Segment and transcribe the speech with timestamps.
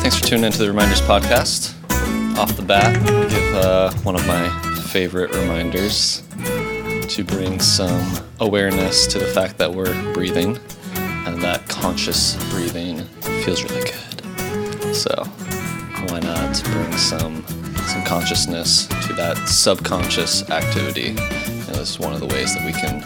[0.00, 1.74] thanks for tuning into the Reminders podcast.
[2.38, 4.48] Off the bat, I give uh, one of my
[4.84, 6.22] favorite reminders
[7.08, 10.58] to bring some awareness to the fact that we're breathing
[10.94, 13.04] and that conscious breathing
[13.44, 14.94] feels really good.
[14.94, 15.24] So,
[16.08, 17.44] why not bring some
[17.86, 21.08] some consciousness to that subconscious activity?
[21.10, 23.00] And this is one of the ways that we can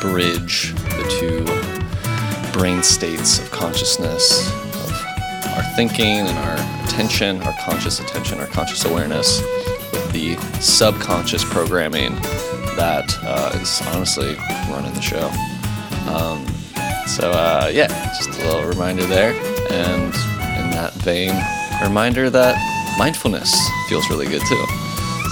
[0.00, 4.63] bridge the two brain states of consciousness
[5.76, 9.40] thinking and our attention, our conscious attention, our conscious awareness
[9.92, 12.14] with the subconscious programming
[12.76, 14.34] that uh, is honestly
[14.70, 15.28] running the show.
[16.10, 16.46] Um,
[17.06, 19.32] so, uh, yeah, just a little reminder there.
[19.70, 22.56] And in that vein, a reminder that
[22.98, 23.54] mindfulness
[23.88, 24.64] feels really good too.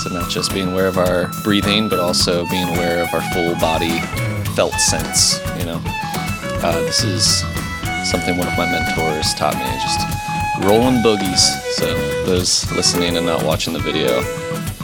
[0.02, 3.54] So, not just being aware of our breathing, but also being aware of our full
[3.56, 4.00] body
[4.54, 5.80] felt sense, you know.
[6.64, 7.40] Uh, this is
[8.10, 10.21] something one of my mentors taught me just
[10.64, 11.40] rolling boogies.
[11.74, 11.86] So,
[12.24, 14.22] those listening and not watching the video,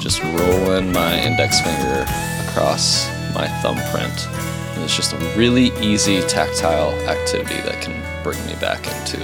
[0.01, 2.05] just rolling my index finger
[2.49, 4.27] across my thumbprint.
[4.75, 9.21] And it's just a really easy tactile activity that can bring me back into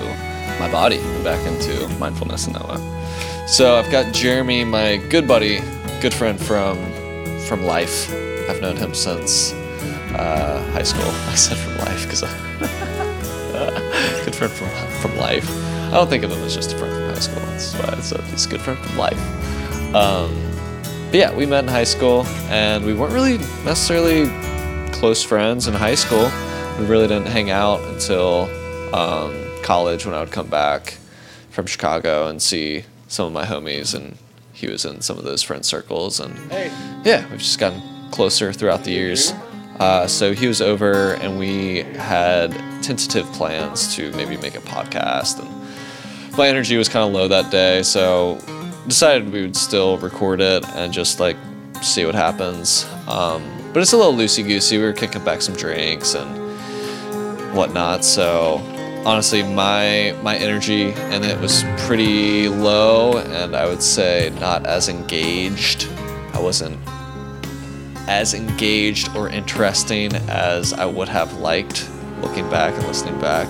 [0.61, 3.47] my body, and back into mindfulness in that way.
[3.47, 5.61] So, I've got Jeremy, my good buddy,
[6.01, 6.77] good friend from
[7.49, 8.11] from life.
[8.49, 9.53] I've known him since
[10.15, 11.05] uh, high school.
[11.29, 12.31] I said from life because I
[14.25, 14.69] good friend from
[15.01, 15.74] from life.
[15.95, 17.41] I don't think of him as just a friend from high school.
[17.47, 19.95] That's why I said he's a good friend from life.
[19.95, 20.35] Um,
[21.07, 24.27] but yeah, we met in high school, and we weren't really necessarily
[24.91, 26.33] close friends in high school.
[26.81, 28.51] We really didn't hang out until
[28.93, 30.99] um, college when I would come back
[31.51, 34.19] from Chicago and see some of my homies, and
[34.53, 36.37] he was in some of those friend circles, and
[37.05, 39.33] yeah, we've just gotten closer throughout the years.
[39.79, 42.51] Uh, so he was over, and we had
[42.83, 45.39] tentative plans to maybe make a podcast.
[45.39, 45.64] And
[46.37, 48.39] my energy was kind of low that day, so
[48.87, 51.37] decided we would still record it and just like
[51.83, 52.87] see what happens.
[53.09, 54.79] Um, but it's a little loosey goosey.
[54.79, 58.05] We were kicking back some drinks and whatnot.
[58.05, 58.57] So
[59.05, 64.89] honestly, my my energy and it was pretty low, and I would say not as
[64.89, 65.89] engaged.
[66.33, 66.79] I wasn't
[68.07, 71.89] as engaged or interesting as I would have liked
[72.21, 73.49] looking back and listening back.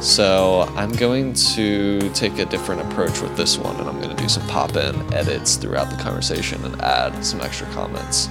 [0.00, 4.22] So I'm going to take a different approach with this one, and I'm going to
[4.22, 8.30] do some pop-in edits throughout the conversation and add some extra comments.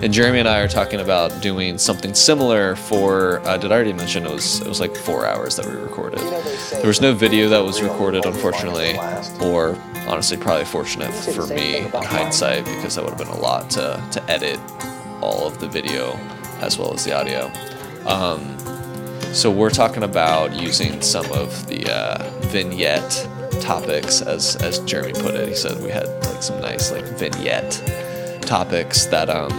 [0.00, 3.40] And Jeremy and I are talking about doing something similar for.
[3.40, 6.20] Uh, did I already mention it was it was like four hours that we recorded.
[6.72, 8.96] There was no video that was recorded, unfortunately,
[9.42, 9.76] or
[10.08, 14.02] honestly, probably fortunate for me in hindsight because that would have been a lot to
[14.12, 14.58] to edit
[15.20, 16.16] all of the video
[16.60, 17.52] as well as the audio.
[18.06, 18.56] Um,
[19.32, 23.28] so we're talking about using some of the uh, vignette
[23.60, 25.48] topics, as as Jeremy put it.
[25.48, 27.80] He said we had like some nice like vignette
[28.42, 29.50] topics that um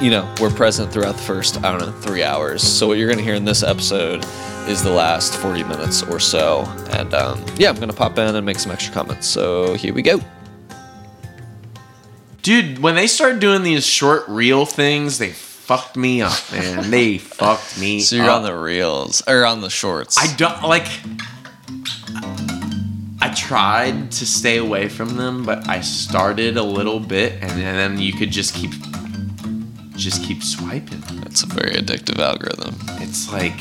[0.00, 2.62] you know were present throughout the first I don't know three hours.
[2.62, 4.24] So what you're gonna hear in this episode
[4.68, 8.46] is the last 40 minutes or so, and um, yeah, I'm gonna pop in and
[8.46, 9.26] make some extra comments.
[9.26, 10.20] So here we go.
[12.42, 15.30] Dude, when they started doing these short reel things, they
[15.76, 16.90] fucked me up, man.
[16.90, 18.38] they fucked me So you're up.
[18.38, 20.18] on the reels or on the shorts.
[20.18, 20.86] I don't like.
[23.20, 27.98] I tried to stay away from them, but I started a little bit, and then
[27.98, 28.72] you could just keep,
[29.96, 31.00] just keep swiping.
[31.20, 32.74] That's a very addictive algorithm.
[33.00, 33.60] It's like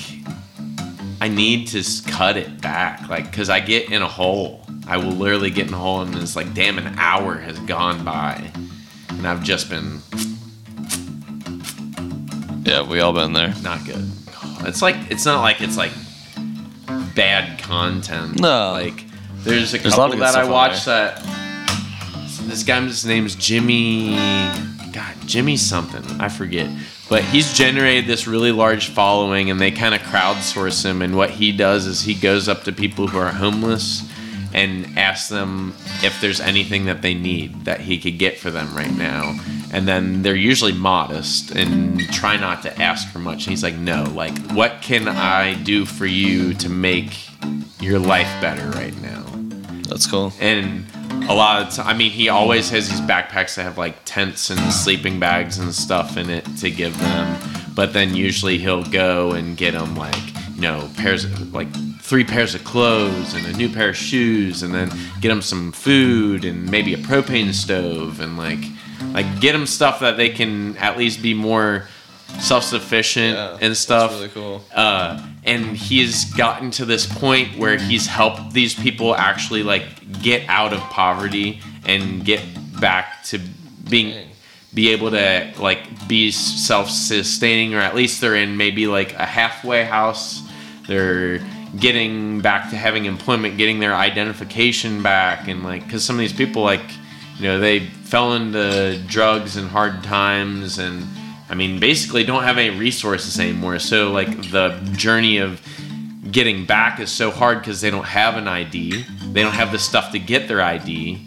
[1.22, 4.66] I need to cut it back, like because I get in a hole.
[4.88, 8.04] I will literally get in a hole, and it's like, damn, an hour has gone
[8.04, 8.52] by,
[9.10, 10.02] and I've just been
[12.64, 13.54] Yeah, we all been there.
[13.64, 14.10] not good.
[14.62, 15.92] It's like it's not like it's like
[17.16, 18.40] bad content.
[18.40, 18.72] No.
[18.74, 19.06] like
[19.44, 22.64] there's a There's a lot couple of good that I stuff on watched that this
[22.64, 24.16] guy's name's Jimmy.
[24.92, 26.70] God, Jimmy something I forget,
[27.10, 31.02] but he's generated this really large following, and they kind of crowdsource him.
[31.02, 34.04] And what he does is he goes up to people who are homeless
[34.54, 38.76] and ask them if there's anything that they need that he could get for them
[38.76, 39.40] right now.
[39.74, 43.46] And then they're usually modest and try not to ask for much.
[43.46, 47.14] And he's like, no, like, what can I do for you to make
[47.80, 49.24] your life better right now?
[49.88, 50.34] That's cool.
[50.40, 50.86] And
[51.30, 54.50] a lot of time, I mean, he always has these backpacks that have like tents
[54.50, 57.40] and sleeping bags and stuff in it to give them.
[57.74, 60.14] But then usually he'll go and get them like,
[60.62, 61.68] you know, pairs of like
[62.02, 65.72] three pairs of clothes and a new pair of shoes, and then get them some
[65.72, 68.60] food and maybe a propane stove and like,
[69.14, 71.88] like get them stuff that they can at least be more
[72.40, 74.64] self-sufficient Yeah, and stuff That's really cool.
[74.76, 79.84] uh, and he's gotten to this point where he's helped these people actually like
[80.22, 82.42] get out of poverty and get
[82.80, 83.40] back to
[83.90, 84.28] being
[84.74, 89.84] be able to like be self-sustaining or at least they're in maybe like a halfway
[89.84, 90.42] house
[90.92, 91.40] they're
[91.80, 96.34] getting back to having employment getting their identification back and like because some of these
[96.34, 96.82] people like
[97.38, 101.06] you know they fell into drugs and hard times and
[101.50, 105.62] i mean basically don't have any resources anymore so like the journey of
[106.30, 109.80] getting back is so hard because they don't have an id they don't have the
[109.80, 111.22] stuff to get their id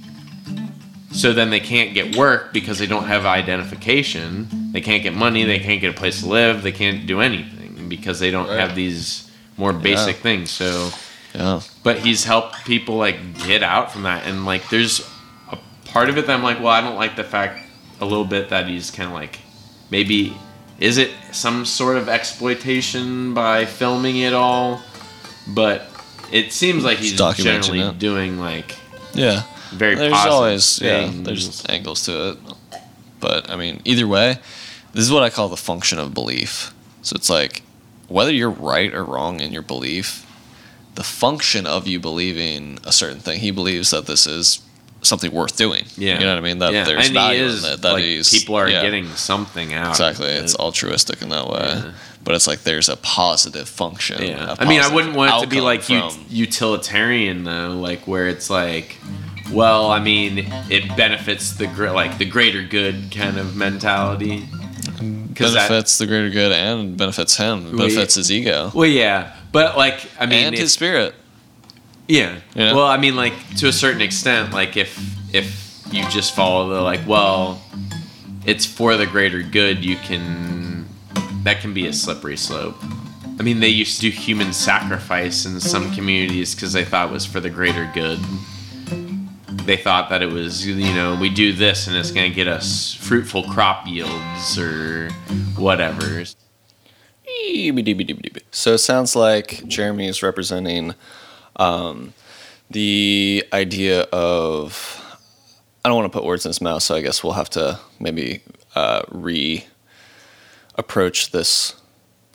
[1.10, 4.48] so then they can't get work because they don't have identification.
[4.72, 5.44] They can't get money.
[5.44, 6.64] They can't get a place to live.
[6.64, 8.58] They can't do anything because they don't Right.
[8.58, 10.22] have these more basic Yeah.
[10.22, 10.50] things.
[10.50, 10.90] So,
[11.34, 11.60] Yeah.
[11.82, 14.26] but he's helped people like get out from that.
[14.26, 15.00] And like, there's
[15.50, 17.60] a part of it that I'm like, well, I don't like the fact
[18.00, 19.38] a little bit that he's kind of like,
[19.90, 20.36] maybe
[20.80, 24.80] is it some sort of exploitation by filming it all?
[25.46, 25.88] But
[26.32, 27.98] it seems like he's generally it.
[27.98, 28.74] doing like
[29.14, 29.42] Yeah.
[29.72, 32.38] very there's positive always yeah there's angles to it
[33.20, 34.38] but i mean either way
[34.92, 36.72] this is what i call the function of belief
[37.02, 37.62] so it's like
[38.14, 40.24] whether you're right or wrong in your belief
[40.94, 44.60] the function of you believing a certain thing he believes that this is
[45.02, 46.84] something worth doing Yeah, you know what i mean that yeah.
[46.84, 49.90] there's and value is, in it that like, people are yeah, getting something out.
[49.90, 51.92] exactly it's altruistic in that way Yeah.
[52.22, 55.50] but it's like there's a positive function Yeah, I mean, I wouldn't want it to
[55.50, 58.96] be like from- utilitarian though, like where it's like,
[59.52, 60.38] well, I mean,
[60.70, 64.48] it benefits the gr- like the greater good kind of mentality.
[65.34, 69.32] 'Cause that- benefits the greater good and benefits him Well, benefits his ego Well, yeah,
[69.52, 71.14] but like, I mean, and his spirit
[72.08, 72.34] Yeah.
[72.54, 72.74] Yeah.
[72.74, 74.98] Well, I mean, like to a certain extent, like if
[75.32, 77.62] if you just follow the like, well,
[78.46, 80.86] it's for the greater good, you can
[81.44, 82.76] that can be a slippery slope.
[83.38, 87.12] I mean, they used to do human sacrifice in some communities because they thought it
[87.12, 88.18] was for the greater good.
[89.64, 92.48] They thought that it was, you know, we do this and it's going to get
[92.48, 95.10] us fruitful crop yields or
[95.56, 96.24] whatever.
[98.50, 100.94] So it sounds like Jeremy is representing
[101.56, 102.12] um,
[102.70, 105.00] the idea of.
[105.84, 107.78] I don't want to put words in his mouth, so I guess we'll have to
[108.00, 108.40] maybe
[108.74, 109.66] uh, re
[110.76, 111.74] approach this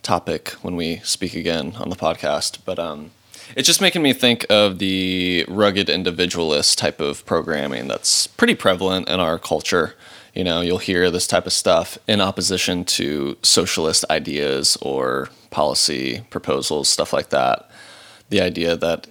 [0.02, 2.58] topic when we speak again on the podcast.
[2.64, 3.10] But um,
[3.56, 9.08] it's just making me think of the rugged individualist type of programming that's pretty prevalent
[9.08, 9.94] in our culture.
[10.34, 16.22] You know, you'll hear this type of stuff in opposition to socialist ideas or policy
[16.30, 17.70] proposals, stuff like that.
[18.28, 19.08] The idea that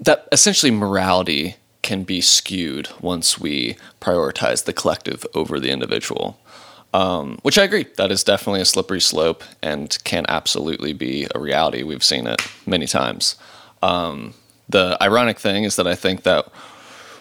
[0.00, 6.38] that essentially morality can be skewed once we prioritize the collective over the individual.
[6.92, 11.38] Um, which I agree, that is definitely a slippery slope and can absolutely be a
[11.38, 11.84] reality.
[11.84, 13.36] We've seen it many times.
[13.80, 14.34] Um,
[14.68, 16.48] the ironic thing is that I think that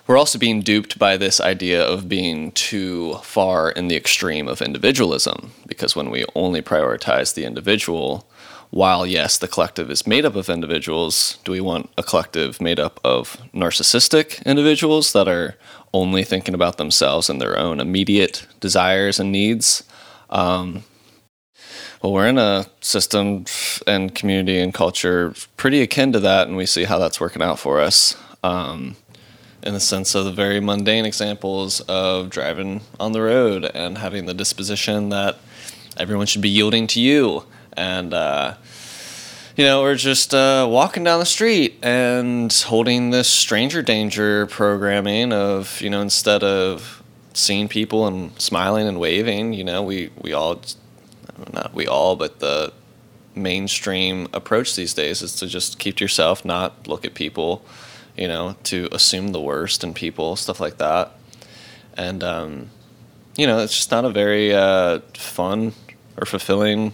[0.08, 4.60] we're also being duped by this idea of being too far in the extreme of
[4.60, 8.28] individualism because when we only prioritize the individual,
[8.72, 12.80] while yes, the collective is made up of individuals, do we want a collective made
[12.80, 15.56] up of narcissistic individuals that are
[15.94, 19.84] only thinking about themselves and their own immediate desires and needs?
[20.30, 20.84] Um,
[22.02, 23.46] well, we're in a system
[23.86, 27.60] and community and culture pretty akin to that, and we see how that's working out
[27.60, 28.16] for us.
[28.44, 28.96] Um,
[29.64, 34.26] in the sense of the very mundane examples of driving on the road and having
[34.26, 35.38] the disposition that
[35.98, 37.44] everyone should be yielding to you.
[37.74, 38.56] And, uh,
[39.60, 45.34] you know, or just uh, walking down the street and holding this stranger danger programming
[45.34, 50.32] of, you know, instead of seeing people and smiling and waving, you know, we, we
[50.32, 50.62] all,
[51.52, 52.72] not we all, but the
[53.36, 57.62] mainstream approach these days is to just keep to yourself, not look at people,
[58.16, 61.12] you know, to assume the worst in people, stuff like that.
[61.98, 62.70] And, um,
[63.36, 65.74] you know, it's just not a very uh, fun
[66.16, 66.94] or fulfilling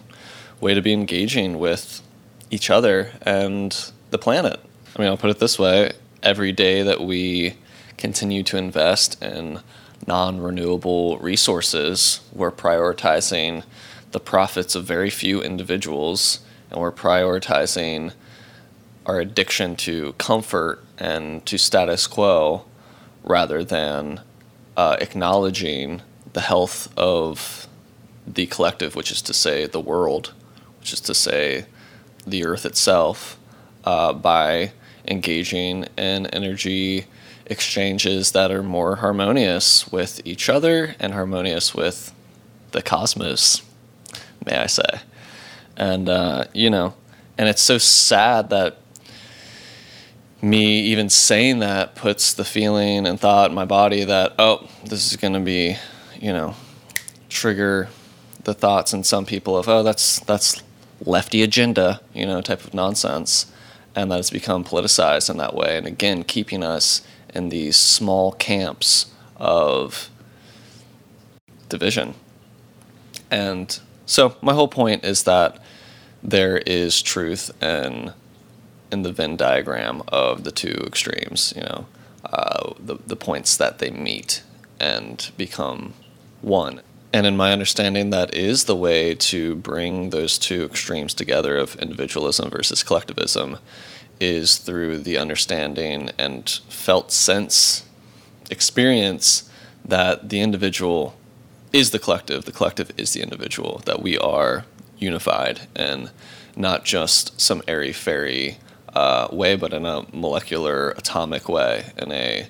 [0.60, 2.02] way to be engaging with
[2.50, 4.60] each other and the planet.
[4.96, 5.92] I mean, I'll put it this way
[6.24, 7.56] every day that we
[7.98, 9.62] continue to invest in
[10.08, 13.64] non renewable resources, we're prioritizing
[14.12, 18.14] the profits of very few individuals and we're prioritizing
[19.06, 22.66] our addiction to comfort and to status quo
[23.24, 24.22] rather than
[24.78, 26.02] uh, acknowledging
[26.34, 27.68] the health of
[28.28, 30.34] the collective, which is to say the world,
[30.80, 31.66] which is to say
[32.26, 33.38] the earth itself,
[33.84, 34.72] uh, by
[35.08, 37.06] engaging in energy
[37.46, 42.14] exchanges that are more harmonious with each other and harmonious with
[42.72, 43.62] the cosmos,
[44.46, 45.02] may I say.
[45.78, 46.96] And, uh, you know,
[47.38, 48.78] and it's so sad that
[50.42, 55.12] me even saying that puts the feeling and thought in my body that oh this
[55.12, 55.76] is going to be
[56.22, 56.54] you know
[57.30, 57.90] trigger
[58.44, 60.62] the thoughts in some people of oh that's that's
[61.06, 63.52] lefty agenda you know type of nonsense
[63.96, 67.02] and that it's become politicized in that way and again keeping us
[67.34, 70.10] in these small camps of
[71.70, 72.14] division
[73.32, 75.60] and so my whole point is that
[76.24, 78.14] there is truth in
[78.92, 81.54] in the Venn diagram of the two extremes.
[81.56, 81.86] You know,
[82.26, 84.44] uh, the the points that they meet
[84.80, 85.94] and become
[86.42, 86.82] one.
[87.16, 91.78] And in my understanding, that is the way to bring those two extremes together of
[91.78, 93.58] individualism versus collectivism,
[94.20, 97.86] is through the understanding and felt sense
[98.52, 99.50] experience
[99.86, 101.16] that the individual
[101.72, 104.66] is the collective, the collective is the individual, that we are
[104.98, 106.12] unified and
[106.58, 108.58] not just some airy fairy
[108.94, 112.48] uh, way, but in a molecular, atomic way, in a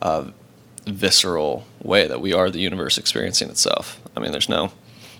[0.00, 0.30] uh,
[0.86, 4.00] visceral way that we are the universe experiencing itself.
[4.16, 4.72] I mean, there's no,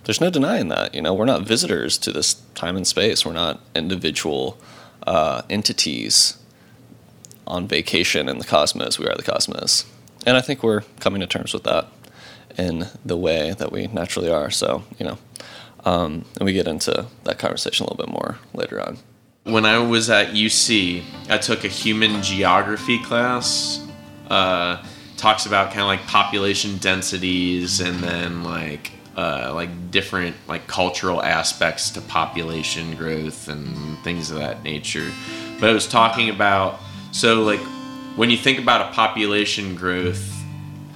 [0.04, 0.94] there's no denying that.
[0.94, 3.25] You know, we're not visitors to this time and space.
[3.25, 4.59] We're not individual
[5.06, 6.38] uh, entities
[7.47, 8.99] on vacation in the cosmos.
[8.99, 9.85] We are the cosmos,
[10.26, 11.88] and I think we're coming to terms with that
[12.56, 14.50] in the way that we naturally are.
[14.50, 15.18] So, you know,
[15.85, 18.99] um, and we get into that conversation a little bit more later on.
[19.44, 23.87] When I was at UC, I took a human geography class.
[24.30, 24.83] Uh,
[25.16, 31.23] talks about kind of like population densities and then like uh, like different like cultural
[31.23, 35.11] aspects to population growth and things of that nature.
[35.61, 36.80] But it was talking about
[37.12, 37.61] so like
[38.16, 40.30] when you think about a population growth,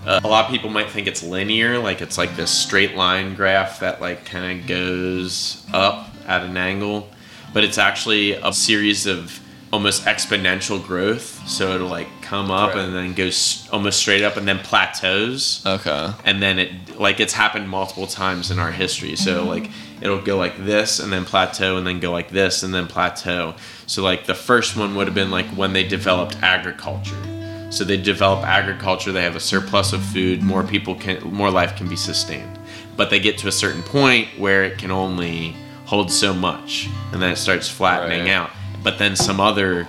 [0.07, 3.35] uh, a lot of people might think it's linear, like it's like this straight line
[3.35, 7.09] graph that like kind of goes up at an angle
[7.53, 9.41] but it's actually a series of
[9.73, 11.47] almost exponential growth.
[11.47, 12.85] So it'll like come up right.
[12.85, 15.65] and then goes almost straight up and then plateaus.
[15.67, 16.13] Okay.
[16.25, 19.17] And then it like it's happened multiple times in our history.
[19.17, 19.71] So like
[20.01, 23.55] it'll go like this and then plateau and then go like this and then plateau.
[23.87, 27.23] So like the first one would have been like when they developed agriculture.
[27.71, 31.77] So they develop agriculture, they have a surplus of food, more people can more life
[31.77, 32.59] can be sustained.
[32.97, 37.23] But they get to a certain point where it can only hold so much and
[37.23, 38.31] then it starts flattening right.
[38.31, 38.51] out
[38.83, 39.89] but then some other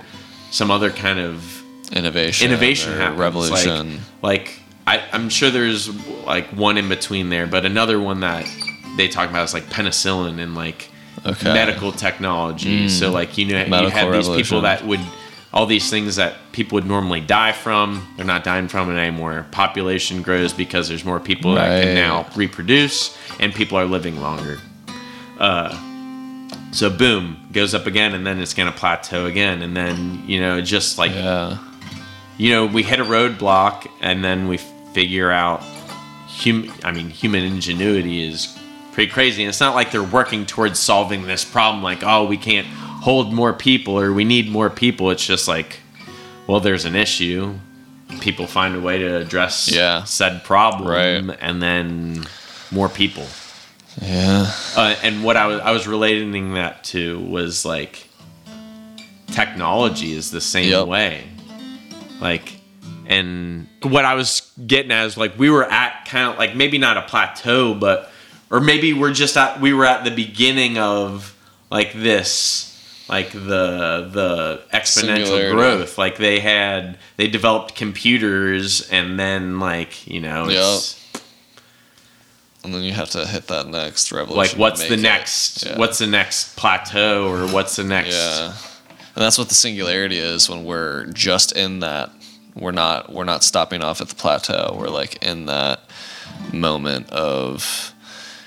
[0.50, 3.18] some other kind of innovation innovation happens.
[3.18, 5.88] revolution like, like I, i'm sure there's
[6.24, 8.46] like one in between there but another one that
[8.96, 10.88] they talk about is like penicillin and like
[11.24, 11.52] okay.
[11.52, 12.90] medical technology mm.
[12.90, 15.00] so like you know medical you had these people that would
[15.52, 19.46] all these things that people would normally die from they're not dying from it anymore
[19.50, 21.68] population grows because there's more people right.
[21.68, 24.58] that can now reproduce and people are living longer
[25.38, 25.74] uh,
[26.72, 30.60] so boom, goes up again, and then it's gonna plateau again, and then you know
[30.60, 31.58] just like yeah.
[32.38, 34.58] you know we hit a roadblock, and then we
[34.92, 35.62] figure out
[36.28, 36.72] human.
[36.84, 38.56] I mean, human ingenuity is
[38.92, 41.82] pretty crazy, and it's not like they're working towards solving this problem.
[41.82, 45.10] Like, oh, we can't hold more people, or we need more people.
[45.10, 45.80] It's just like,
[46.46, 47.58] well, there's an issue.
[48.20, 50.04] People find a way to address yeah.
[50.04, 51.38] said problem, right.
[51.40, 52.26] and then
[52.70, 53.26] more people.
[54.00, 54.52] Yeah.
[54.76, 58.08] Uh, and what I was I was relating that to was like
[59.28, 60.86] technology is the same yep.
[60.86, 61.24] way.
[62.20, 62.60] Like
[63.06, 66.78] and what I was getting at is like we were at kind of like maybe
[66.78, 68.10] not a plateau, but
[68.50, 71.36] or maybe we're just at we were at the beginning of
[71.70, 72.66] like this
[73.08, 75.56] like the the exponential Singularity.
[75.56, 80.99] growth like they had they developed computers and then like you know it's
[82.64, 84.58] and then you have to hit that next revolution.
[84.58, 85.64] Like, what's the next?
[85.64, 85.78] Yeah.
[85.78, 88.14] What's the next plateau, or what's the next?
[88.14, 88.54] Yeah,
[88.88, 92.10] and that's what the singularity is when we're just in that.
[92.54, 93.12] We're not.
[93.12, 94.76] We're not stopping off at the plateau.
[94.78, 95.80] We're like in that
[96.52, 97.94] moment of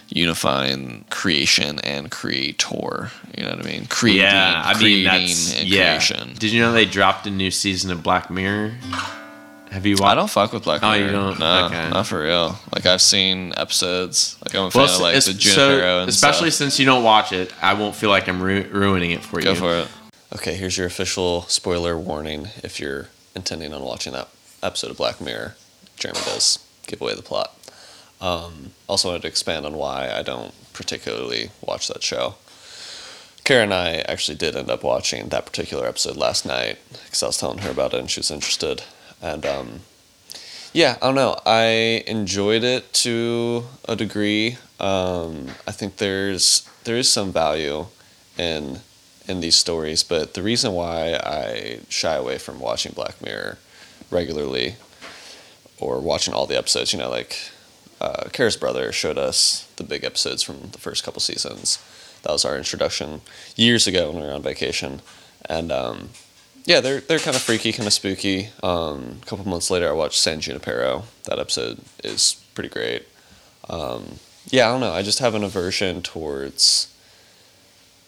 [0.09, 3.09] unifying creation and creator.
[3.35, 3.85] You know what I mean?
[3.87, 5.97] Creating, yeah, I mean that's yeah.
[5.97, 6.35] Creation.
[6.37, 8.73] Did you know they dropped a new season of Black Mirror?
[9.73, 10.03] Have you watched?
[10.03, 10.93] I don't fuck with Black Mirror.
[10.93, 11.39] Oh, you don't?
[11.39, 11.89] No, okay.
[11.89, 12.59] not for real.
[12.71, 14.37] Like I've seen episodes.
[14.45, 16.65] Like I'm a fan of like the Junipero and especially stuff.
[16.65, 17.51] since you don't watch it.
[17.59, 19.55] I won't feel like I'm ru- ruining it for Go you.
[19.55, 19.87] Go for it.
[20.35, 22.49] Okay, here's your official spoiler warning.
[22.63, 24.27] If you're intending on watching that
[24.61, 25.55] episode of Black Mirror,
[25.95, 27.57] Jeremy does give away the plot.
[28.21, 32.35] Um, also wanted to expand on why I don't particularly watch that show.
[33.43, 37.25] Kara and I actually did end up watching that particular episode last night because I
[37.27, 38.83] was telling her about it and she was interested
[39.23, 39.79] and um,
[40.73, 41.39] yeah, I don't know.
[41.45, 44.57] I enjoyed it to a degree.
[44.79, 47.87] Um, I think there's there is some value
[48.37, 48.81] in
[49.27, 50.03] in these stories.
[50.03, 53.57] But the reason why I shy away from watching Black Mirror
[54.11, 54.75] regularly
[55.79, 57.37] or watching all the episodes, you know, like
[58.01, 61.79] uh, Kara's brother showed us the big episodes from the first couple seasons.
[62.23, 63.21] That was our introduction
[63.55, 65.01] years ago when we were on vacation,
[65.45, 66.09] and um,
[66.65, 68.49] yeah, they're they're kind of freaky, kind of spooky.
[68.61, 71.03] Um, a couple months later, I watched San Junipero.
[71.25, 73.07] That episode is pretty great.
[73.69, 74.93] Um, yeah, I don't know.
[74.93, 76.93] I just have an aversion towards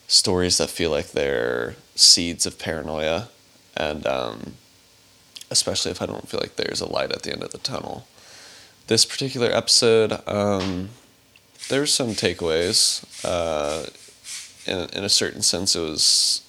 [0.08, 3.30] stories that feel like they're seeds of paranoia,
[3.76, 4.54] and um,
[5.52, 8.08] especially if I don't feel like there's a light at the end of the tunnel.
[8.88, 10.90] This particular episode, um,
[11.70, 13.04] there's some takeaways.
[13.26, 13.90] Uh,
[14.66, 16.42] in, in a certain sense, it was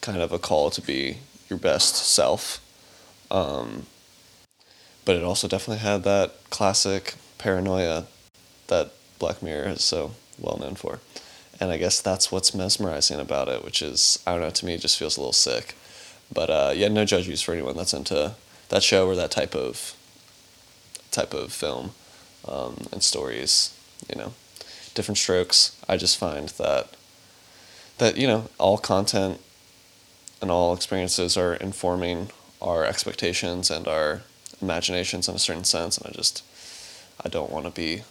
[0.00, 1.18] kind of a call to be
[1.50, 2.60] your best self.
[3.30, 3.86] Um,
[5.04, 8.06] but it also definitely had that classic paranoia
[8.68, 11.00] that Black Mirror is so well known for.
[11.58, 14.74] And I guess that's what's mesmerizing about it, which is, I don't know, to me,
[14.74, 15.74] it just feels a little sick.
[16.32, 18.34] But uh, yeah, no judges for anyone that's into
[18.68, 19.94] that show or that type of
[21.10, 21.90] type of film
[22.46, 23.76] um, and stories.
[24.08, 24.32] You know,
[24.94, 25.76] different strokes.
[25.88, 26.94] I just find that
[27.98, 29.40] that you know all content
[30.40, 32.30] and all experiences are informing
[32.60, 34.22] our expectations and our
[34.60, 36.42] imaginations in a certain sense, and I just
[37.24, 38.02] I don't want to be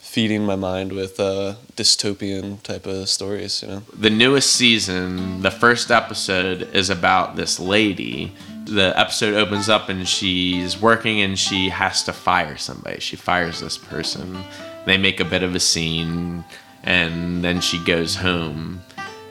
[0.00, 3.62] feeding my mind with uh, dystopian type of stories.
[3.62, 8.32] You know, the newest season, the first episode is about this lady.
[8.64, 13.00] The episode opens up and she's working and she has to fire somebody.
[13.00, 14.42] She fires this person.
[14.86, 16.44] They make a bit of a scene
[16.82, 18.80] and then she goes home.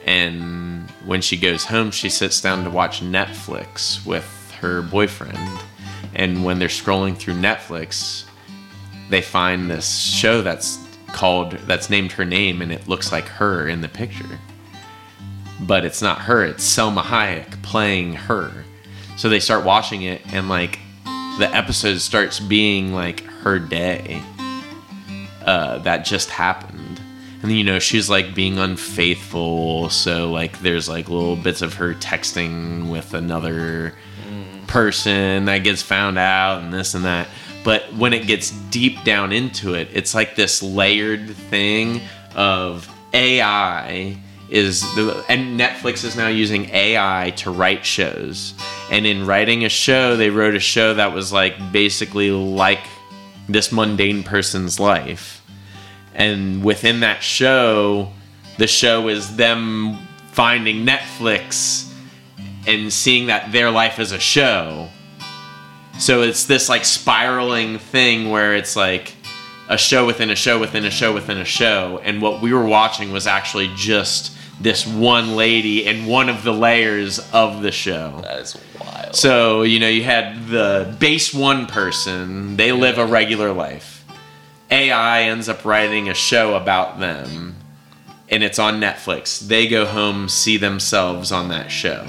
[0.08, 4.24] And when she goes home, she sits down to watch Netflix with
[4.58, 5.36] her boyfriend.
[6.14, 8.24] And when they're scrolling through Netflix,
[9.10, 13.68] they find this show that's called that's named her name and it looks like her
[13.68, 14.38] in the picture.
[15.60, 18.64] But it's not her it's Salma Hayek playing her.
[19.18, 20.78] So they start watching it and like
[21.38, 24.22] the episode starts being like her day
[25.44, 26.77] uh, that just happened
[27.42, 31.42] and you know she's like being unfaithful so like there's like little mm.
[31.42, 33.94] bits of her texting with another
[34.68, 37.26] person that gets found out and this and that.
[37.64, 42.00] But when it gets deep down into it it's like this layered thing
[42.36, 44.16] of ai
[44.48, 48.54] is the and netflix is now using ai to write shows.
[48.90, 52.84] And in writing a show they wrote a show that was like basically like
[53.48, 55.37] this mundane person's life
[56.18, 58.12] and within that show
[58.58, 59.96] the show is them
[60.32, 61.90] finding netflix
[62.66, 64.88] and seeing that their life is a show
[65.98, 69.14] so it's this like spiraling thing where it's like
[69.68, 72.00] a show within a show within a show within a show.
[72.02, 76.52] And what we were watching was actually just this one lady and one of the
[76.52, 78.20] layers of the show.
[78.22, 79.14] that is wild.
[79.14, 83.97] So, you know, you had the base one person, they live a regular life.
[84.70, 87.56] AI ends up writing a show about them,
[88.28, 89.40] and it's on Netflix.
[89.40, 92.06] They go home, see themselves on that show.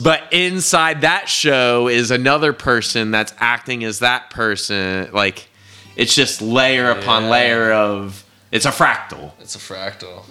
[0.00, 5.10] But inside that show is another person that's acting as that person.
[5.12, 5.48] Like,
[5.96, 7.30] it's just layer upon Yeah.
[7.30, 8.24] layer of.
[8.50, 9.32] It's a fractal.
[9.40, 10.22] it's a fractal.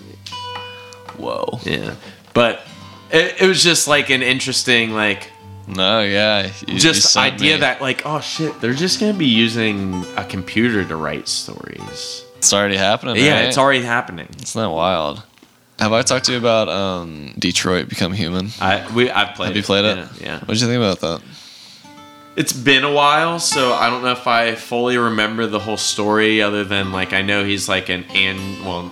[1.17, 1.60] Whoa.
[1.63, 1.95] Yeah.
[2.34, 2.62] But
[3.12, 5.30] it, it was just like an interesting, like,
[5.67, 6.52] No, yeah.
[6.67, 7.60] you- you just sent idea me.
[7.62, 12.52] that like oh shit they're just gonna be using a computer to write stories it's
[12.54, 13.15] already happening.
[13.17, 13.45] yeah right?
[13.45, 15.23] it's already happening It's not wild.
[15.80, 18.49] Have I talked to you about um, Detroit Become Human?
[18.62, 19.97] i we i've played Have you played it?
[19.97, 21.21] yeah, yeah What did you think about that?
[22.36, 26.41] it's been a while so i don't know if i fully remember the whole story
[26.41, 28.91] other than like i know he's like an and well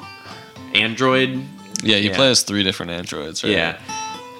[0.76, 1.42] android
[1.84, 2.16] Yeah, you Yeah.
[2.16, 3.52] play as three different androids, right?
[3.52, 3.78] yeah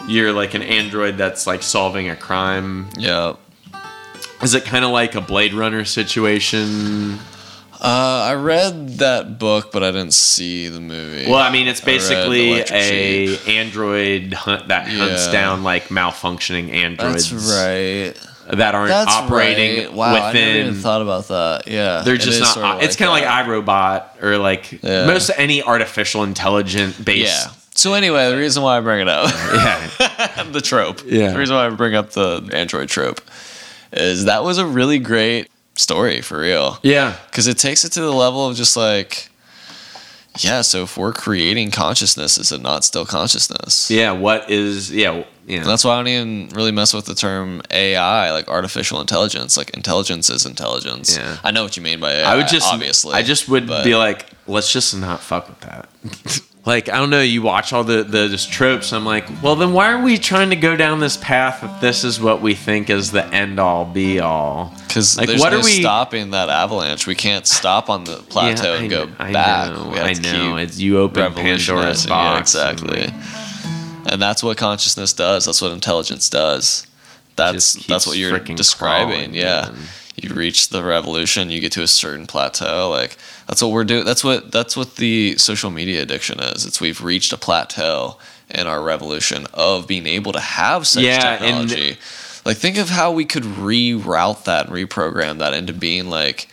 [0.08, 3.34] you're like an android that's like solving a crime Yeah.
[4.42, 7.20] is it kind of like a blade runner situation
[7.84, 11.26] Uh, I read that book, but I didn't see the movie.
[11.28, 12.68] Well, I mean, it's basically a
[13.38, 13.48] Sheep.
[13.48, 15.32] android hunt that hunts Yeah.
[15.32, 18.14] down like malfunctioning androids That's right.
[18.56, 19.94] that aren't That's operating right.
[19.94, 20.58] Wow, I never within.
[20.68, 21.64] even thought about that.
[21.68, 22.54] Yeah, they're just not.
[22.54, 25.08] sorta it's kind of like iRobot or like Yeah.
[25.08, 27.48] most any artificial intelligent based.
[27.48, 27.52] Yeah.
[27.74, 30.44] So anyway, the reason why I bring it up, Yeah.
[30.52, 31.02] the trope.
[31.06, 31.32] Yeah.
[31.32, 33.22] The reason why I bring up the android trope
[33.94, 36.80] is that was a really great story for real.
[36.84, 37.16] yeah.
[37.28, 39.30] Because it takes it to the level of just like,
[40.40, 40.62] yeah.
[40.62, 43.90] So if we're creating consciousness, is it not still consciousness?
[43.90, 44.12] Yeah.
[44.12, 44.92] What is?
[44.92, 45.24] Yeah.
[45.48, 45.64] Yeah.
[45.64, 49.58] That's why I don't even really mess with the term AI, like artificial intelligence.
[49.58, 51.18] Like intelligence is intelligence.
[51.18, 51.38] Yeah.
[51.44, 52.34] I know what you mean by AI.
[52.34, 53.14] I would just obviously.
[53.14, 55.90] I just would be like, let's just not fuck with that.
[56.66, 58.94] like I don't know, you watch all the the just tropes.
[58.94, 62.04] I'm like, well, then why are we trying to go down this path if this
[62.04, 64.74] is what we think is the end all be all?
[64.88, 67.08] Because Like, what no are we- stopping that avalanche.
[67.08, 69.72] We can't stop on the plateau and I, go I back.
[69.72, 70.58] Know, I know.
[70.58, 72.54] It's you open Pandora's box.
[72.56, 73.02] Yeah, and, exactly.
[73.08, 75.46] like, And that's what consciousness does.
[75.46, 76.86] That's what intelligence does.
[77.38, 79.34] That's that's what you're describing.
[79.34, 79.70] yeah.
[80.32, 82.90] Reach the revolution, you get to a certain plateau.
[82.90, 83.18] Like
[83.48, 84.06] that's what we're doing.
[84.06, 86.66] That's what that's what the social media addiction is.
[86.66, 88.18] It's we've reached a plateau
[88.50, 91.98] in our revolution of being able to have such Yeah, and- technology.
[92.46, 96.48] like think of how we could reroute that and reprogram that into being like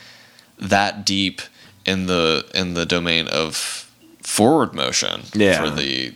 [0.58, 1.40] that deep
[1.84, 3.90] in the in the domain of
[4.22, 5.60] forward motion Yeah.
[5.64, 6.12] for the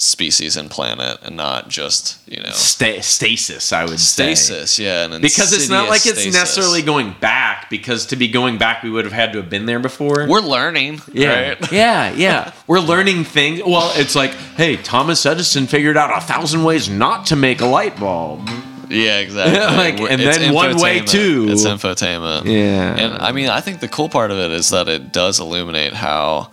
[0.00, 4.34] species and planet and not just you know sta- stasis, I would say.
[4.34, 6.34] stasis yeah and Because it's not like it's stasis.
[6.34, 7.68] necessarily going back.
[7.70, 10.26] Because to be going back, we would have had to have been there before.
[10.28, 12.52] we're learning yeah, right yeah, yeah.
[12.66, 13.62] We're learning things.
[13.64, 17.66] Well, it's like, hey, Thomas Edison figured out a thousand ways not to make a
[17.66, 18.48] light bulb.
[18.88, 21.46] yeah exactly Like, We're- and then one way too.
[21.50, 22.96] it's infotainment Yeah.
[22.96, 25.92] and i mean i think the cool part of it is that it does illuminate
[25.92, 26.50] how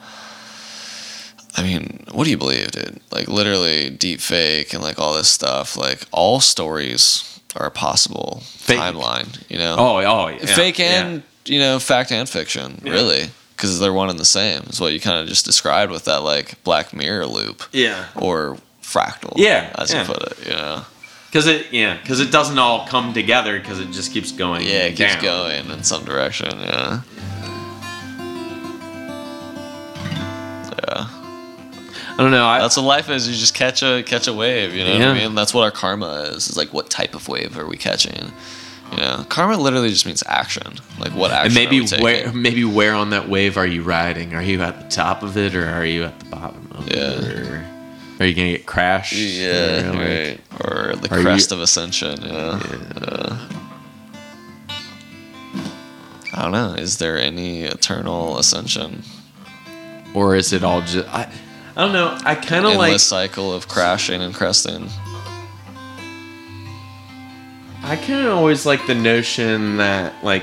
[1.57, 2.99] I mean, what do you believe, dude?
[3.11, 5.75] Like literally deep fake and like all this stuff.
[5.75, 8.77] Like all stories are a possible Fake.
[8.79, 9.75] timeline, you know?
[9.79, 11.03] Oh, oh, yeah, fake yeah.
[11.05, 12.91] and you know fact and fiction Yeah.
[12.91, 16.05] really because they're one and the same is what you kind of just described with
[16.05, 18.05] that like black mirror loop yeah.
[18.15, 20.01] or fractal Yeah, as yeah.
[20.05, 20.85] you put it you know
[21.27, 23.57] Because it, yeah, because it doesn't all come together.
[23.59, 24.63] Because it just keeps going.
[24.67, 25.23] yeah it keeps down.
[25.23, 27.01] going in some direction yeah
[30.89, 31.07] yeah
[32.19, 32.45] I don't know.
[32.47, 35.01] I, that's what life is you just catch a catch a wave you know what
[35.09, 37.77] i mean that's what our karma is is like what type of wave are we
[37.77, 38.31] catching
[38.91, 42.95] you know karma literally just means action like what action and maybe where, maybe where
[42.95, 44.33] on that wave are you riding?
[44.33, 47.11] Are you at the top of it, or are you at the bottom of Yeah.
[47.11, 47.47] it?
[47.47, 47.65] Or
[48.19, 49.13] are you gonna get crashed?
[49.13, 50.39] Yeah, Or, like- right.
[50.61, 52.19] Or the Are you- crest of ascension.
[52.23, 52.59] Yeah.
[53.01, 53.37] Uh,
[56.33, 56.73] I don't know.
[56.73, 59.03] Is there any eternal ascension?
[60.13, 61.07] Or is it all just?
[61.09, 61.29] I,
[61.77, 62.17] I don't know.
[62.25, 63.29] I kind of Endless like.
[63.29, 64.89] cycle of crashing and cresting.
[67.83, 70.41] I kind of always like the notion that like,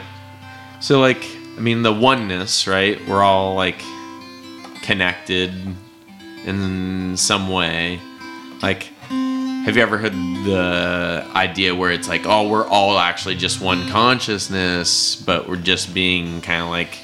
[0.81, 1.25] so like,
[1.57, 3.05] I mean, the oneness, right?
[3.09, 3.83] We're all like
[4.83, 5.53] connected
[6.47, 7.99] in some way.
[8.62, 13.61] Like, have you ever heard the idea where it's like, oh, we're all actually just
[13.61, 16.97] one consciousness, but we're just being kind of like,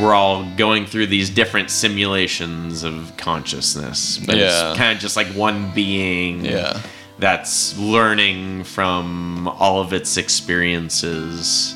[0.00, 4.70] we're all going through these different simulations of consciousness, but Yeah.
[4.70, 6.80] it's kind of just like one being Yeah.
[7.18, 11.74] that's learning from all of its experiences.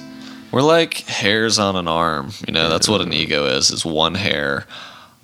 [0.51, 2.33] We're like hairs on an arm.
[2.47, 3.71] You know, that's what an ego is.
[3.71, 4.67] Is one hair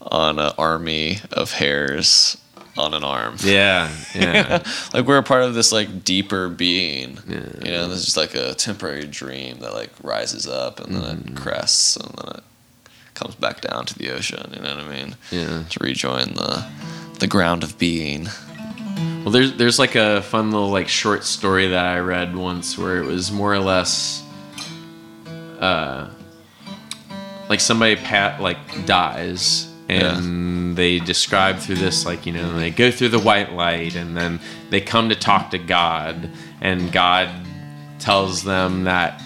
[0.02, 2.36] on an army of hairs
[2.76, 3.36] on an arm.
[3.42, 4.62] Yeah, yeah.
[4.92, 7.18] like we're a part of this like deeper being.
[7.26, 11.16] You know, this is just like a temporary dream that like rises up and then
[11.18, 11.36] Mm-hmm.
[11.36, 12.42] it crests and then it
[13.14, 14.52] comes back down to the ocean.
[14.54, 15.16] You know what I mean?
[15.30, 15.64] yeah.
[15.68, 16.66] To rejoin the
[17.20, 18.28] the ground of being.
[19.22, 22.98] Well, there's there's like a fun little like short story that I read once where
[22.98, 24.22] it was more or less,
[25.60, 26.10] uh,
[27.48, 32.90] like somebody pat like dies and they describe through this like you know they go
[32.90, 37.28] through the white light and then they come to talk to God and God
[37.98, 39.22] tells them that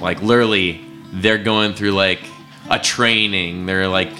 [0.00, 2.20] like literally they're going through like
[2.70, 4.12] a training they're like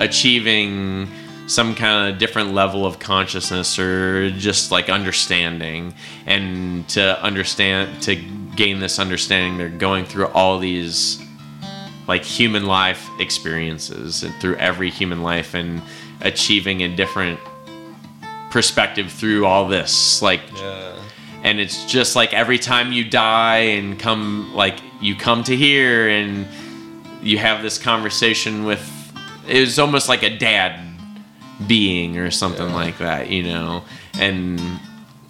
[0.00, 1.08] achieving
[1.46, 5.94] some kind of different level of consciousness or just like understanding
[6.26, 8.14] and to understand to
[8.56, 11.20] gain this understanding they're going through all these
[12.08, 15.80] like human life experiences and through every human life and
[16.20, 17.38] achieving a different
[18.50, 20.94] perspective through all this like Yeah.
[21.42, 26.08] and it's just like every time you die and come like you come to here
[26.08, 26.46] and
[27.22, 28.82] you have this conversation with
[29.48, 30.78] it was almost like a dad
[31.66, 32.74] being or something Yeah.
[32.74, 33.84] like that you know
[34.18, 34.60] and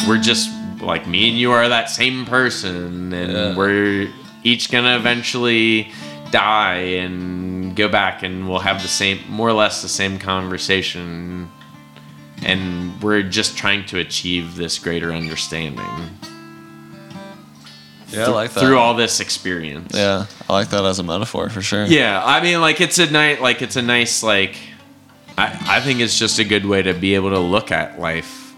[0.08, 0.50] we're just
[0.80, 3.54] like me and you are that same person and Yeah.
[3.56, 4.08] we're
[4.42, 5.92] each gonna eventually
[6.30, 11.50] die and go back and we'll have the same more or less the same conversation
[12.42, 15.84] and we're just trying to achieve this greater understanding
[18.12, 18.60] Yeah, I like that.
[18.60, 19.92] through all this experience.
[19.94, 21.84] Yeah, I like that as a metaphor for sure.
[21.84, 24.56] Yeah, I mean, like it's a nice, like it's a nice, like
[25.38, 28.54] I, I think it's just a good way to be able to look at life,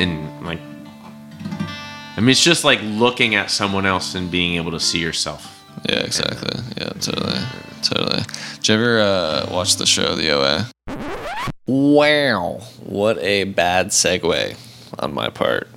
[0.00, 0.60] and like,
[2.16, 5.64] I mean, it's just like looking at someone else and being able to see yourself
[5.88, 6.60] Yeah, exactly.
[6.76, 7.38] Yeah, totally,
[7.82, 8.22] totally.
[8.56, 10.70] Did you ever uh, watch the show The OA?
[11.66, 14.56] Wow, what a bad segue
[14.98, 15.68] on my part.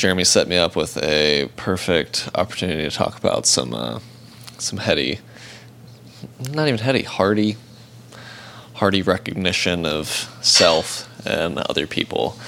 [0.00, 4.00] Jeremy set me up with a perfect opportunity to talk about some uh,
[4.56, 5.18] some heady,
[6.50, 7.58] not even heady, hearty,
[8.76, 10.06] hearty recognition of
[10.40, 12.38] self and other people,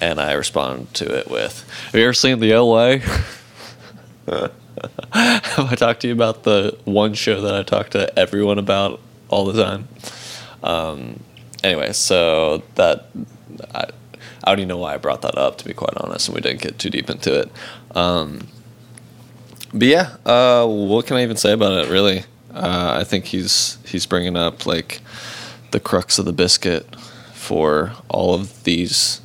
[0.00, 3.00] and I responded to it with, "Have you ever seen the OA?"
[5.12, 9.00] Have I talked to you about the one show that I talk to everyone about
[9.28, 9.86] all the time?
[10.62, 11.22] Um,
[11.62, 13.10] anyway, so that
[13.74, 13.90] I,
[14.44, 16.40] I don't even know why I brought that up, to be quite honest, and we
[16.40, 17.50] didn't get too deep into it.
[17.94, 18.48] Um,
[19.72, 21.90] but yeah, uh, what can I even say about it?
[21.90, 22.24] Really,
[22.54, 25.00] uh, I think he's he's bringing up like
[25.70, 26.94] the crux of the biscuit
[27.32, 29.20] for all of these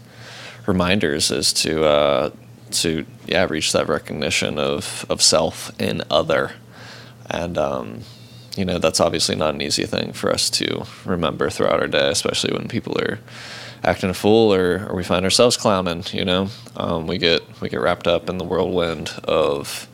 [0.66, 2.30] reminders is to uh,
[2.72, 6.54] to yeah reach that recognition of of self in other,
[7.30, 8.02] and um,
[8.56, 12.10] you know that's obviously not an easy thing for us to remember throughout our day,
[12.10, 13.20] especially when people are
[13.84, 16.04] acting a fool or, or we find ourselves clowning.
[16.12, 19.88] You know, um, we get we get wrapped up in the whirlwind of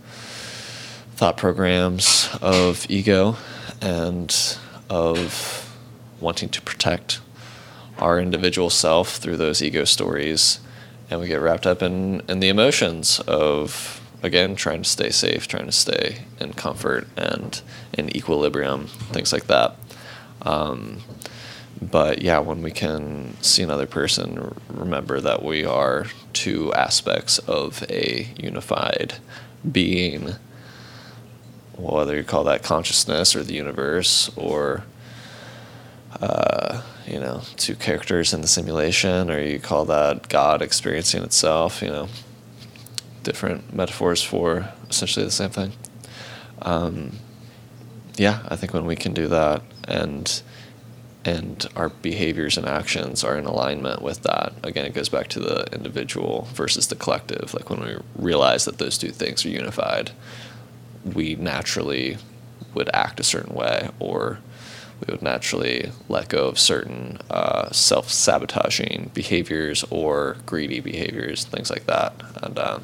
[1.16, 3.38] thought programs of ego
[3.82, 4.58] and
[4.90, 5.76] of
[6.20, 7.20] wanting to protect
[8.00, 10.60] our individual self through those ego stories
[11.10, 15.48] and we get wrapped up in, in the emotions of again trying to stay safe
[15.48, 17.62] trying to stay in comfort and
[17.94, 19.76] in equilibrium things like that
[20.42, 21.02] um,
[21.92, 27.84] but yeah when we can see another person remember that we are two aspects of
[27.90, 29.16] a unified
[29.70, 30.36] being.
[31.78, 34.84] Whether you call that consciousness or the universe or
[36.20, 41.82] uh, you know two characters in the simulation or you call that god experiencing itself
[41.82, 42.08] you know
[43.24, 45.74] different metaphors for essentially the same thing.
[46.62, 47.18] Um,
[48.16, 50.44] yeah i think when we can do that and
[51.26, 55.40] and our behaviors and actions are in alignment with that again it goes back to
[55.40, 60.12] the individual versus the collective like when we realize that those two things are unified
[61.06, 62.18] we naturally
[62.74, 64.40] would act a certain way or
[65.06, 71.70] we would naturally let go of certain uh, self sabotaging behaviors or greedy behaviors, things
[71.70, 72.14] like that.
[72.42, 72.84] And, um,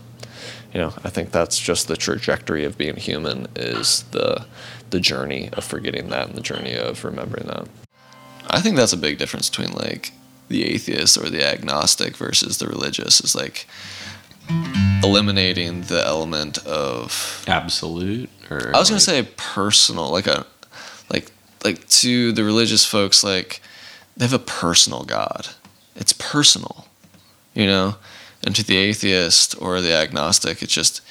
[0.74, 4.46] you know, I think that's just the trajectory of being human is the,
[4.90, 7.68] the journey of forgetting that and the journey of remembering that.
[8.50, 10.12] I think that's a big difference between like
[10.48, 13.68] the atheist or the agnostic versus the religious is like
[15.04, 20.46] eliminating the element of absolute or I was gonna say personal, like a
[21.12, 21.32] like
[21.64, 23.62] like to the religious folks, like
[24.18, 25.50] they have a personal God.
[25.96, 26.88] It's personal,
[27.54, 27.96] you know.
[28.44, 31.02] And to the atheist or the agnostic, it's just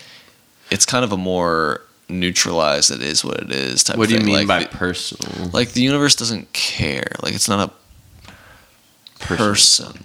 [0.71, 2.91] it's kind of a more neutralized.
[2.91, 3.97] It is what it is type.
[3.97, 7.11] what of do you mean like by the, personal like the universe doesn't care.
[7.23, 10.05] Like it's not a person.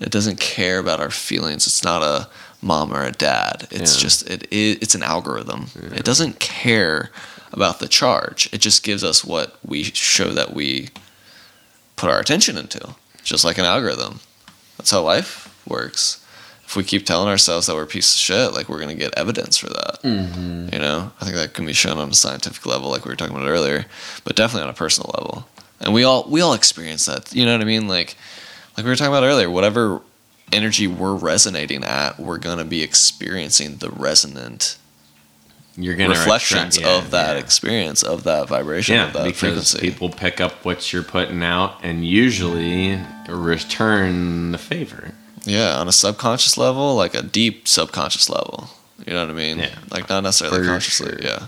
[0.00, 1.66] It doesn't care about our feelings.
[1.66, 2.28] It's not a
[2.60, 3.68] mom or a dad.
[3.70, 4.02] It's Yeah.
[4.02, 5.66] just it, it it's an algorithm.
[5.94, 7.10] It doesn't care
[7.52, 8.48] about the charge.
[8.52, 10.88] It just gives us what we show that we
[11.96, 12.94] put our attention into.
[13.22, 14.20] Just like an algorithm.
[14.76, 16.23] That's how life works.
[16.74, 19.16] If we keep telling ourselves that we're a piece of shit, like we're gonna get
[19.16, 20.00] evidence for that.
[20.02, 20.70] Mm-hmm.
[20.72, 23.14] You know, I think that can be shown on a scientific level, like we were
[23.14, 23.86] talking about earlier,
[24.24, 25.46] but definitely on a personal level.
[25.80, 27.32] And we all we all experience that.
[27.32, 27.86] You know what I mean?
[27.86, 28.16] Like
[28.76, 30.00] like we were talking about earlier, whatever
[30.52, 34.76] energy we're resonating at, we're gonna be experiencing the resonant
[35.76, 37.40] you're gonna reflections attract- yeah, of that yeah.
[37.40, 39.78] experience, of that vibration, yeah of that because frequency.
[39.78, 45.12] people pick up what you're putting out and usually return the favor
[45.46, 48.68] Yeah, on a subconscious level, like a deep subconscious level.
[49.06, 49.58] You know what I mean?
[49.58, 49.74] Yeah.
[49.90, 51.20] Like not necessarily For consciously, sure.
[51.22, 51.46] yeah.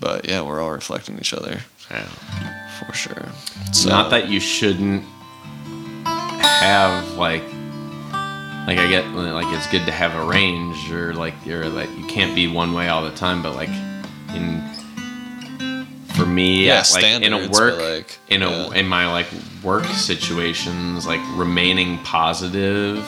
[0.00, 2.68] But yeah, we're all reflecting each other yeah.
[2.78, 3.26] for sure.
[3.86, 5.04] not that you shouldn't
[6.04, 7.42] have like
[8.66, 12.06] like I get like it's good to have a range or like you're like you
[12.06, 13.68] can't be one way all the time but like
[14.34, 14.62] in
[16.14, 18.74] for me Yeah, like in a work like, in a yeah.
[18.74, 19.26] in my like
[19.62, 22.98] work situations like remaining positive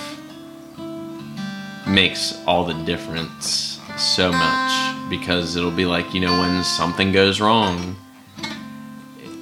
[1.93, 7.41] makes all the difference so much because it'll be like you know when something goes
[7.41, 7.95] wrong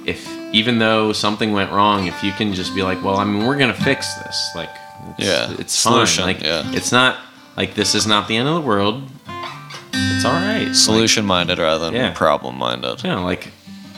[0.05, 3.45] if even though something went wrong if you can just be like well i mean
[3.45, 4.69] we're gonna fix this like
[5.17, 6.63] it's, Yeah, it's solution, fine like yeah.
[6.75, 7.17] it's not
[7.55, 9.03] like this is not the end of the world
[9.93, 12.11] it's all right Solution minded rather than Yeah.
[12.13, 13.03] problem minded.
[13.03, 13.47] yeah, like,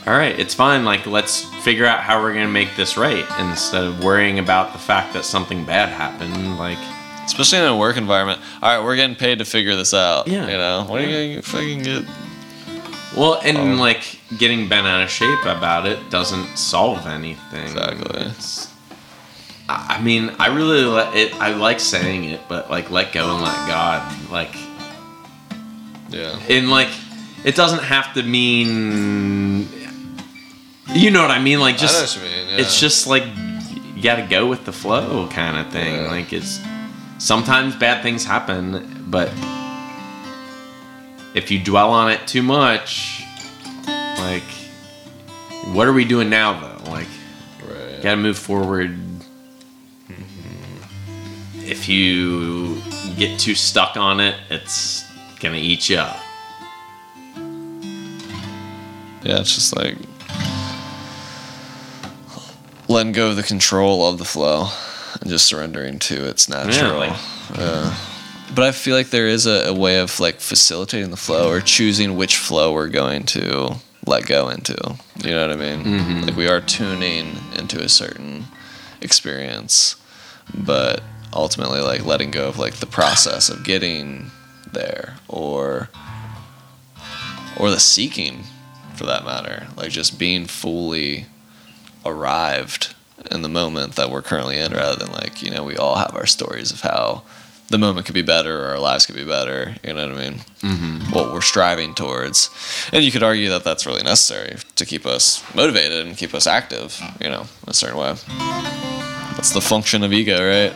[0.06, 0.84] all right, it's fine.
[0.84, 4.78] Like, let's figure out how we're gonna make this right instead of worrying about the
[4.78, 6.58] fact that something bad happened.
[6.58, 6.78] Like,
[7.24, 8.40] Especially in a work environment.
[8.62, 10.28] All right, we're getting paid to figure this out.
[10.28, 10.46] Yeah.
[10.46, 12.04] You know, what are you going to fucking get
[13.16, 17.62] Well, and Um, like getting bent out of shape about it doesn't solve anything.
[17.64, 18.20] Exactly.
[18.26, 18.68] It's,
[19.68, 21.34] I I mean, I really let it.
[21.40, 24.30] I like saying it, but like let go and let God.
[24.30, 24.54] Like,
[26.10, 26.38] Yeah.
[26.50, 26.88] and like,
[27.44, 29.68] it doesn't have to mean.
[30.92, 31.60] You know what I mean?
[31.60, 32.48] Like, just I know what you mean.
[32.50, 32.60] Yeah.
[32.62, 33.24] it's just like
[33.96, 35.94] you got to go with the flow kind of thing.
[35.94, 36.10] Yeah.
[36.10, 36.58] Like it's
[37.18, 39.28] sometimes bad things happen, but
[41.34, 43.22] if you dwell on it too much,
[43.86, 44.42] like
[45.72, 46.90] what are we doing now though?
[46.90, 47.08] Like
[47.62, 48.02] right.
[48.02, 48.90] got to move forward.
[50.08, 51.60] Mm-hmm.
[51.60, 52.80] If you
[53.16, 55.04] get too stuck on it, it's
[55.40, 56.20] gonna eat you up.
[59.22, 59.96] Yeah, it's just like
[62.88, 64.68] letting go of the control of the flow
[65.20, 67.00] and just surrendering to its natural.
[67.04, 67.18] Yeah.
[67.54, 67.96] Uh,
[68.54, 71.60] but I feel like there is a, a way of like facilitating the flow or
[71.60, 74.76] choosing which flow we're going to let go into.
[75.22, 75.84] You know what I mean?
[75.84, 76.20] Mm-hmm.
[76.22, 78.44] Like we are tuning into a certain
[79.00, 79.96] experience,
[80.52, 84.30] but ultimately like letting go of like the process of getting
[84.72, 85.88] there or
[87.58, 88.44] or the seeking
[88.94, 91.26] for that matter like just being fully
[92.04, 92.93] arrived
[93.30, 96.14] in the moment that we're currently in rather than like you know we all have
[96.14, 97.22] our stories of how
[97.68, 100.28] the moment could be better or our lives could be better you know what i
[100.30, 100.38] mean?
[100.60, 101.12] Mm-hmm.
[101.14, 102.50] what we're striving towards.
[102.92, 106.46] And you could argue that that's really necessary to keep us motivated and keep us
[106.46, 108.14] active you know in a certain way.
[109.36, 110.72] That's the function of ego right?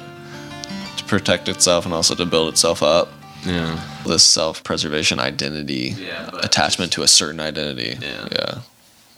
[0.99, 3.09] To protect itself and also to build itself up.
[3.47, 3.81] Yeah.
[4.05, 7.97] this self-preservation identity Yeah, attachment to a certain identity.
[8.01, 8.59] Yeah.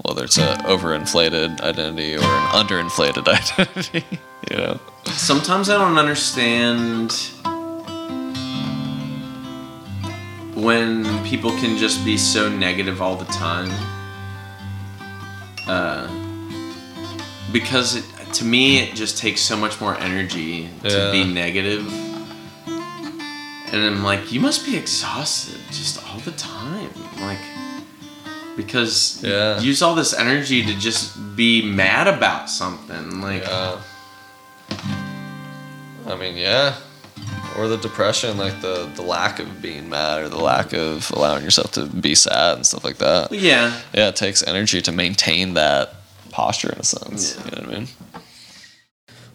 [0.04, 3.26] Whether it's a overinflated identity or an underinflated
[3.58, 4.04] identity
[4.50, 7.12] you know Sometimes I don't understand
[10.54, 13.70] when people can just be so negative all the time.
[15.66, 16.06] Uh,
[17.52, 21.86] because it, to me, it just takes so much more energy to be negative.
[23.72, 26.90] And I'm like, you must be exhausted just all the time.
[27.20, 27.38] Like,
[28.62, 29.58] because Yeah.
[29.60, 31.04] you use all this energy to just
[31.36, 33.20] be mad about something.
[33.20, 33.78] Like, yeah
[36.06, 36.74] i mean yeah
[37.56, 41.44] or the depression like the the lack of being mad or the lack of allowing
[41.44, 43.80] yourself to be sad and stuff like that yeah.
[43.92, 45.94] yeah it takes energy to maintain that
[46.30, 47.44] posture in a sense Yeah.
[47.44, 47.88] you know what i mean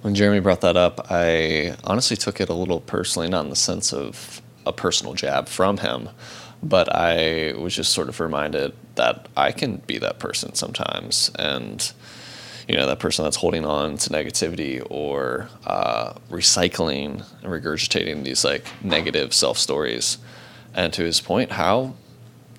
[0.01, 3.55] when jeremy brought that up i honestly took it a little personally not in the
[3.55, 6.09] sense of a personal jab from him
[6.63, 11.31] but i was just sort of reminded that i can be that person sometimes.
[11.37, 11.91] And
[12.67, 18.43] you know that person that's holding on to negativity or uh, recycling and regurgitating these
[18.43, 20.17] like negative self stories.
[20.73, 21.93] And to his point how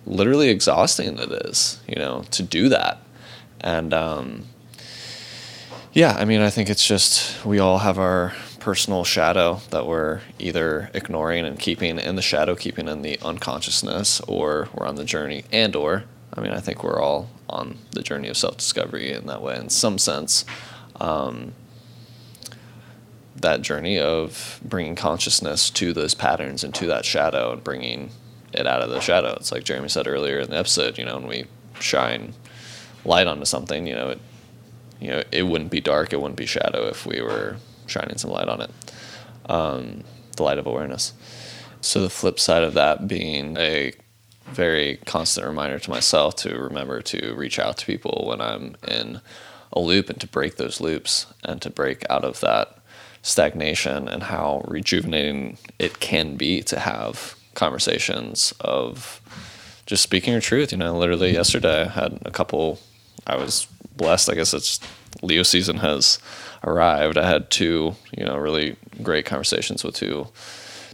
[0.07, 2.99] literally exhausting it is you know to do that.
[3.61, 4.47] And um,
[5.97, 10.21] yeah i mean i think it's just we all have our personal shadow that we're
[10.39, 15.05] either ignoring and keeping in the shadow keeping in the unconsciousness or we're on the
[15.05, 16.05] journey and or
[16.37, 19.69] i mean i think we're all on the journey of self-discovery in that way in
[19.69, 20.45] some sense.
[21.01, 21.53] Um,
[23.37, 28.11] that journey of bringing consciousness to those patterns and to that shadow and bringing
[28.55, 29.35] it out of the shadow.
[29.35, 31.45] It's like jeremy said earlier in the episode you know when we
[31.79, 32.33] shine
[33.05, 34.21] light onto something you know it
[35.01, 38.31] you know it wouldn't be dark it wouldn't be shadow if we were shining some
[38.31, 38.71] light on it.
[39.49, 40.03] Um,
[40.37, 41.13] the light of awareness.
[41.81, 43.93] So the flip side of that being a
[44.47, 49.21] very constant reminder to myself to remember to reach out to people when i'm in
[49.73, 52.79] a loop and to break those loops and to break out of that
[53.23, 59.21] stagnation and how rejuvenating it can be to have conversations of
[59.85, 60.71] just speaking your truth.
[60.71, 62.79] You know, literally yesterday I had a couple,
[63.27, 64.31] I was blessed.
[64.31, 64.79] I guess it's
[65.23, 66.21] Leo season has
[66.63, 67.19] arrived.
[67.19, 70.29] I had two, you know, really great conversations with two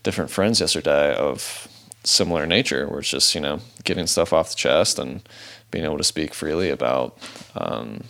[0.03, 1.69] different friends yesterday of
[2.05, 5.23] similar nature, where it's just, you know, getting stuff off the chest and
[5.71, 7.17] being able to speak freely about,
[7.55, 8.05] um,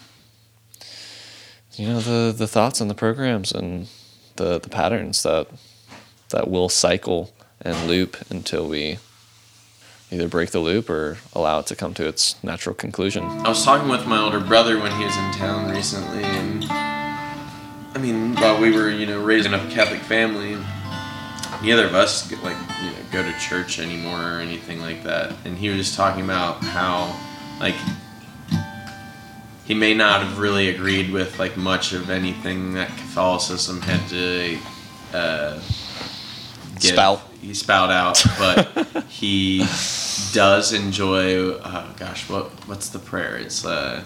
[1.75, 3.89] you know, the, the thoughts and the programs and
[4.37, 5.47] the, the patterns that,
[6.31, 8.99] that will cycle and loop until we
[10.11, 13.25] either break the loop or allow it to come to its natural conclusion.
[13.25, 17.99] I was talking with my older brother when he was in town recently, and I
[17.99, 20.59] mean, while we were, you know, raising up a Catholic family,
[21.63, 22.57] neither of us like
[23.13, 25.35] go to church anymore or anything like that.
[25.45, 27.15] And he was talking about how
[27.61, 27.75] like
[29.65, 34.59] he may not have really agreed with like much of anything that Catholicism had to
[35.13, 35.55] uh,
[36.81, 37.23] give- Spout.
[37.41, 39.59] He spout out, but he
[40.33, 41.55] does enjoy.
[41.55, 43.37] Oh gosh, what what's the prayer?
[43.37, 44.05] It's uh,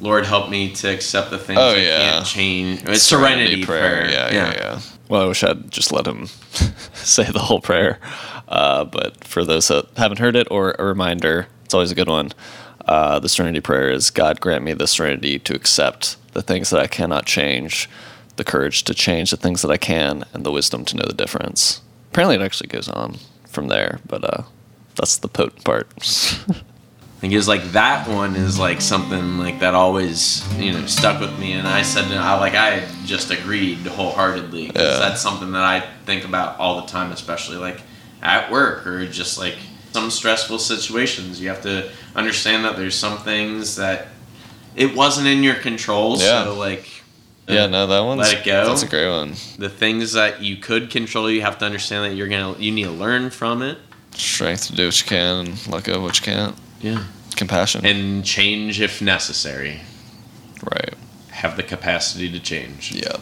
[0.00, 1.96] Lord help me to accept the things Oh, I yeah.
[2.10, 2.82] can't change.
[2.88, 4.10] It's serenity, prayer.
[4.10, 6.26] Yeah, yeah, yeah, Well, I wish I'd just let him
[6.94, 7.98] say the whole prayer.
[8.48, 12.08] Uh, but for those that haven't heard it, or a reminder, it's always a good
[12.08, 12.32] one.
[12.86, 16.80] Uh, the Serenity Prayer is God grant me the serenity to accept the things that
[16.80, 17.88] I cannot change,
[18.36, 21.14] the courage to change the things that I can, and the wisdom to know the
[21.14, 21.80] difference.
[22.10, 24.42] Apparently, it actually goes on from there, but uh,
[24.96, 25.88] that's the potent part.
[27.16, 30.84] I think it was like that one is like something like that always you know
[30.86, 34.98] stuck with me, and I said I like I just agreed wholeheartedly Yeah.
[34.98, 37.80] that's something that I think about all the time, especially like
[38.22, 39.56] at work or just like
[39.92, 41.40] some stressful situations.
[41.40, 44.08] You have to understand that there's some things that
[44.76, 46.18] it wasn't in your control.
[46.18, 46.44] Yeah.
[46.44, 46.86] So like
[47.48, 48.66] yeah, no, that one's Let it go.
[48.66, 49.34] That's a great one.
[49.58, 52.84] the things that you could control, you have to understand that you're gonna you need
[52.84, 53.78] to learn from it.
[54.14, 56.56] Strength to do what you can and let go of what you can't.
[56.80, 57.04] Yeah.
[57.36, 57.84] Compassion.
[57.84, 59.80] And change if necessary.
[60.62, 60.94] right.
[61.30, 62.92] Have the capacity to change.
[62.92, 63.16] Yeah.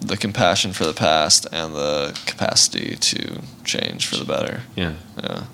[0.00, 4.62] The compassion for the past and the capacity to change for the better.
[4.76, 4.94] Yeah.
[5.22, 5.44] Yeah.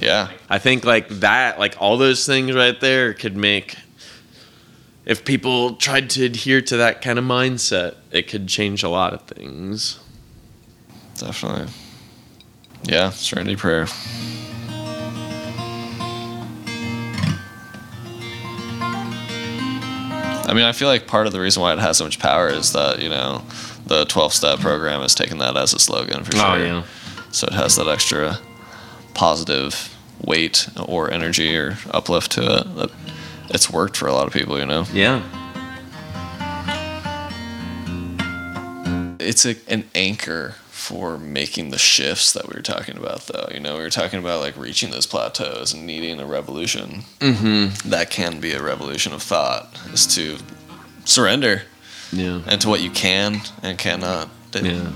[0.00, 0.30] Yeah.
[0.48, 3.76] I think like that, like all those things right there could make
[5.08, 9.14] if people tried to adhere to that kind of mindset, it could change a lot
[9.14, 9.98] of things.
[11.16, 11.72] Definitely.
[12.84, 13.10] Yeah.
[13.10, 13.86] Serenity prayer.
[20.48, 22.48] I mean, I feel like part of the reason why it has so much power
[22.48, 23.42] is that, you know,
[23.86, 26.46] the 12 step program has taken that as a slogan for oh, sure.
[26.46, 26.84] Oh yeah.
[27.30, 28.38] So it has that extra
[29.12, 32.76] positive weight or energy or uplift to it.
[32.76, 32.90] That
[33.50, 34.84] it's worked for a lot of people, you know.
[34.92, 35.22] Yeah.
[39.20, 40.54] It's a, an anchor
[40.88, 43.48] for making the shifts that we were talking about, though.
[43.52, 47.02] You know, we were talking about like reaching those plateaus and needing a revolution.
[47.20, 47.90] Mm-hmm.
[47.90, 50.38] That can be a revolution of thought, is to
[51.04, 51.62] surrender
[52.12, 52.40] Yeah.
[52.46, 54.28] and to what you can and cannot.
[54.50, 54.60] do.
[54.64, 54.90] Yeah.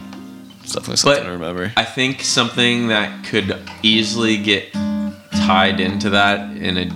[0.63, 1.73] It's definitely something But- to remember.
[1.77, 6.91] I think something that could easily get tied into that in a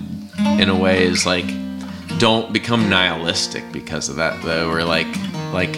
[0.61, 1.45] in a way is like
[2.17, 5.07] don't become nihilistic because of that though or like
[5.53, 5.75] like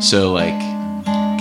[0.00, 0.54] so like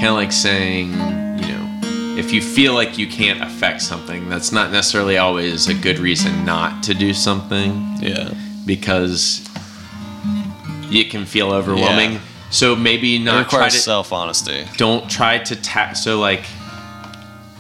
[0.01, 1.79] kind of like saying you know
[2.17, 6.43] if you feel like you can't affect something that's not necessarily always a good reason
[6.43, 8.33] not to do something Yeah.
[8.65, 9.47] because
[10.91, 12.19] it can feel overwhelming Yeah.
[12.49, 14.65] so maybe It not try requires to self honesty.
[14.77, 16.43] don't try to ta- so like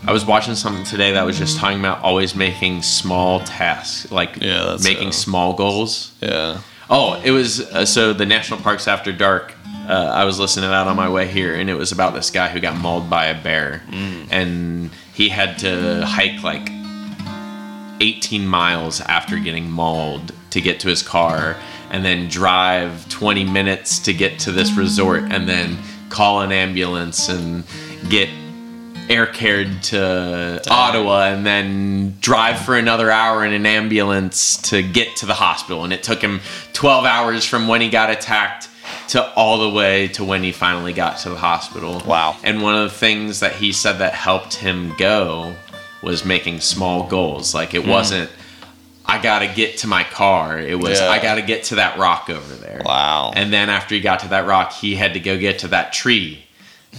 [0.07, 4.37] i was watching something today that was just talking about always making small tasks like
[4.41, 5.13] Yeah, making it.
[5.13, 6.57] small goals Yeah.
[6.91, 9.53] Oh it was uh, so the national parks after dark
[9.89, 12.47] uh, i was listening out on my way here and it was about this guy
[12.49, 14.27] who got mauled by a bear Mm.
[14.31, 16.69] and he had to hike like
[18.01, 21.55] 18 miles after getting mauled to get to his car
[21.91, 25.77] and then drive 20 minutes to get to this resort and then
[26.09, 27.63] call an ambulance and
[28.09, 28.27] get
[29.09, 35.15] air carried to Ottawa and then drive for another hour in an ambulance to get
[35.17, 36.39] to the hospital and it took him
[36.73, 38.69] 12 hours from when he got attacked
[39.09, 42.01] to all the way to when he finally got to the hospital.
[42.05, 42.37] Wow.
[42.43, 45.55] And one of the things that he said that helped him go
[46.01, 47.53] was making small goals.
[47.53, 47.89] Like it hmm.
[47.89, 48.29] wasn't
[49.05, 50.57] I got to get to my car.
[50.57, 51.09] It was Yeah.
[51.09, 52.81] I got to get to that rock over there.
[52.85, 53.33] Wow.
[53.35, 55.91] And then after he got to that rock, he had to go get to that
[55.91, 56.45] tree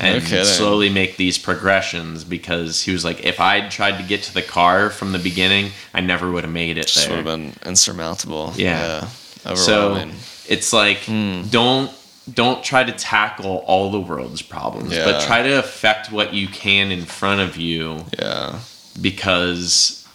[0.00, 0.44] and kidding.
[0.44, 4.42] slowly make these progressions because he was like, if I'd tried to get to the
[4.42, 7.24] car from the beginning, I never would have made it just would there.
[7.24, 8.52] have been insurmountable.
[8.56, 9.06] Yeah.
[9.44, 9.54] yeah.
[9.54, 10.08] So
[10.48, 11.42] it's like Hmm.
[11.50, 11.90] don't
[12.32, 16.92] don't try to tackle all the world's problems, but try to affect what you can
[16.92, 18.60] in front of you yeah.
[19.00, 20.06] because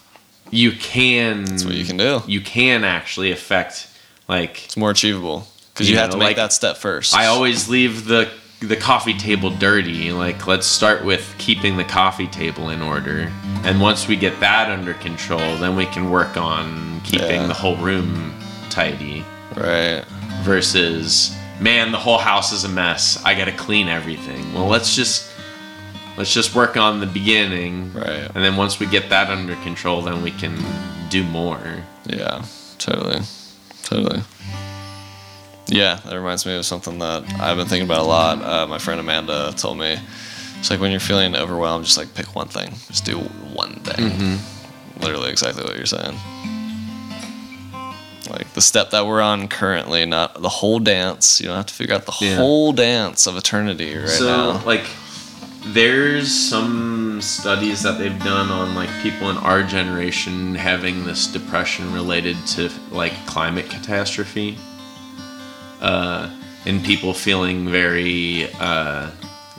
[0.49, 2.21] you can That's what you can do.
[2.25, 3.87] you can actually affect
[4.29, 7.13] like It's more achievable because you, You have know, to make like, that step first.
[7.13, 8.29] I always leave the
[8.59, 10.11] the coffee table dirty.
[10.11, 13.31] Like let's start with keeping the coffee table in order.
[13.63, 17.47] And once we get that under control, then we can work on keeping Yeah.
[17.47, 18.33] the whole room
[18.69, 19.23] tidy
[19.55, 20.03] right.
[20.41, 23.21] versus man, the whole house is a mess.
[23.25, 24.53] I got to clean everything.
[24.53, 25.29] Well, let's just
[26.17, 27.93] let's just work on the beginning.
[27.93, 28.29] Right.
[28.33, 30.57] And then once we get that under control, then we can
[31.09, 31.59] do more.
[32.05, 32.43] Yeah.
[32.79, 33.21] Totally.
[33.83, 34.21] Totally.
[35.69, 38.41] Yeah, that reminds me of something that I've been thinking about a lot.
[38.41, 39.97] Uh, my friend Amanda told me,
[40.59, 42.69] it's like when you're feeling overwhelmed, just like pick one thing.
[42.87, 44.09] Just do one thing.
[44.09, 45.01] Mm-hmm.
[45.03, 46.17] Literally exactly what you're saying.
[48.29, 51.39] Like the step that we're on currently, not the whole dance.
[51.39, 52.35] You don't have to figure out the Yeah.
[52.35, 54.63] whole dance of eternity right so now.
[54.65, 54.85] like
[55.67, 61.93] there's some studies that they've done on like people in our generation having this depression
[61.93, 64.57] related to like climate catastrophe
[65.81, 66.29] uh,
[66.65, 69.09] and people feeling very uh,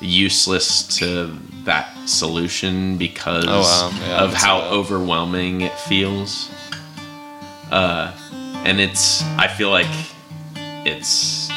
[0.00, 3.90] useless to that solution because Oh, wow.
[4.00, 6.50] Yeah, of how overwhelming it feels
[7.70, 8.12] uh,
[8.64, 9.86] and it's i feel like
[10.86, 11.50] it's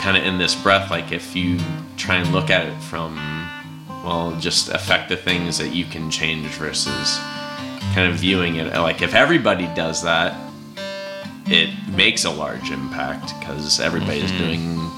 [0.00, 1.58] kind of in this breath like if you
[1.96, 3.14] try and look at it from
[4.04, 7.18] well just affect the things that you can change versus
[7.94, 10.34] kind of viewing it like if everybody does that
[11.46, 14.44] it makes a large impact because everybody's Mm-hmm.
[14.44, 14.90] doing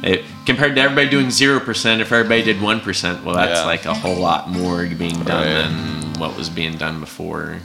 [0.00, 3.66] it compared to everybody doing 0% if everybody did 1% well that's Yeah.
[3.66, 5.68] like a whole lot more being done Right.
[5.68, 7.58] than what was being done before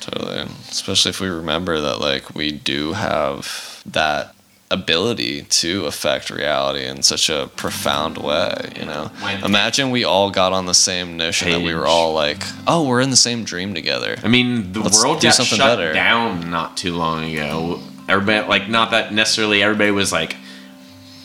[0.00, 0.46] Totally.
[0.70, 4.34] Especially if we remember that, like, we do have that
[4.72, 9.10] ability to affect reality in such a profound way, you know?
[9.20, 12.86] When- Imagine we all got on the same notion that we were all like, oh,
[12.86, 14.16] we're in the same dream together.
[14.22, 15.92] I mean, the Let's world do got something shut better.
[15.92, 17.80] down not too long ago.
[18.08, 20.36] Everybody, like, not that necessarily everybody was like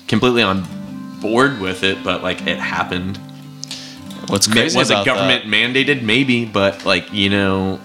[0.08, 0.66] completely on
[1.22, 3.18] board with it, but like it happened.
[4.28, 6.02] What's crazy was about it government mandated?
[6.02, 7.80] Maybe, but like you know,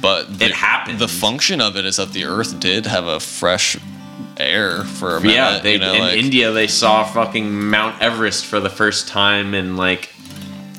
[0.00, 0.98] but the, it happened.
[1.00, 3.76] The function of it is that the Earth did have a fresh
[4.36, 5.34] air for a minute.
[5.34, 9.08] yeah, they you know, in like, India they saw fucking Mount Everest for the first
[9.08, 10.10] time in like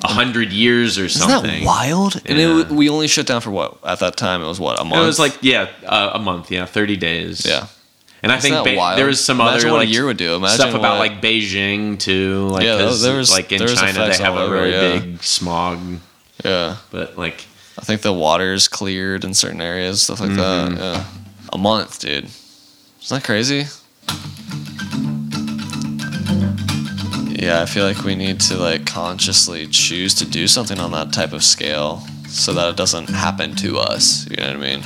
[0.04, 1.62] a hundred years or Isn't something.
[1.62, 2.22] that wild?
[2.26, 3.78] And it, we only shut down for what?
[3.86, 5.02] At that time, it was what a month.
[5.04, 7.46] It was like yeah, uh, a month, yeah, thirty days.
[7.46, 7.68] yeah.
[8.24, 8.98] And I Isn't think that Be- wild?
[8.98, 10.34] there was some Imagine other what a like year would do.
[10.36, 12.48] Imagine stuff about like Beijing too.
[12.50, 14.72] Like, Yeah, 'cause, there was- like in there was China they have a over, really
[14.72, 15.00] yeah.
[15.00, 15.80] big smog,
[16.44, 16.78] Yeah.
[16.92, 17.46] but like
[17.78, 20.76] I think the water's cleared in certain areas, stuff like Mm-hmm.
[20.76, 20.82] that.
[20.82, 21.04] Yeah.
[21.54, 22.28] A month, dude.
[23.06, 23.66] Isn't that crazy?
[27.39, 31.14] Yeah, I feel like we need to like consciously choose to do something on that
[31.14, 34.28] type of scale so that it doesn't happen to us.
[34.28, 34.82] You know what I mean?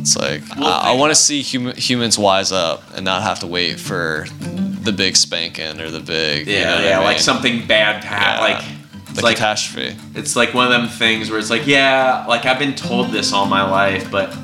[0.00, 3.40] It's like Well, I, I want to see hum- humans wise up and not have
[3.40, 7.18] to wait for the big spanking or the big you know yeah, I yeah, like
[7.18, 8.48] something bad to happen.
[8.48, 8.54] Yeah.
[8.54, 9.94] Like the like catastrophe.
[10.14, 13.34] it's like one of them things where it's like yeah, like I've been told this
[13.34, 14.34] all my life, but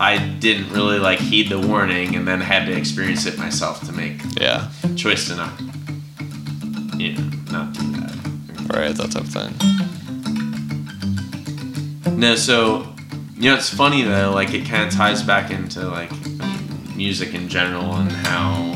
[0.00, 3.92] I didn't really like heed the warning, and then had to experience it myself to
[3.92, 5.60] make Yeah, choice to not,
[6.96, 8.14] you know, not do that.
[8.74, 8.94] right.
[8.94, 9.54] That type of thing.
[12.18, 12.86] No, so
[13.36, 14.32] you know it's funny though.
[14.32, 16.10] Like it kind of ties back into like
[16.96, 18.74] music in general and how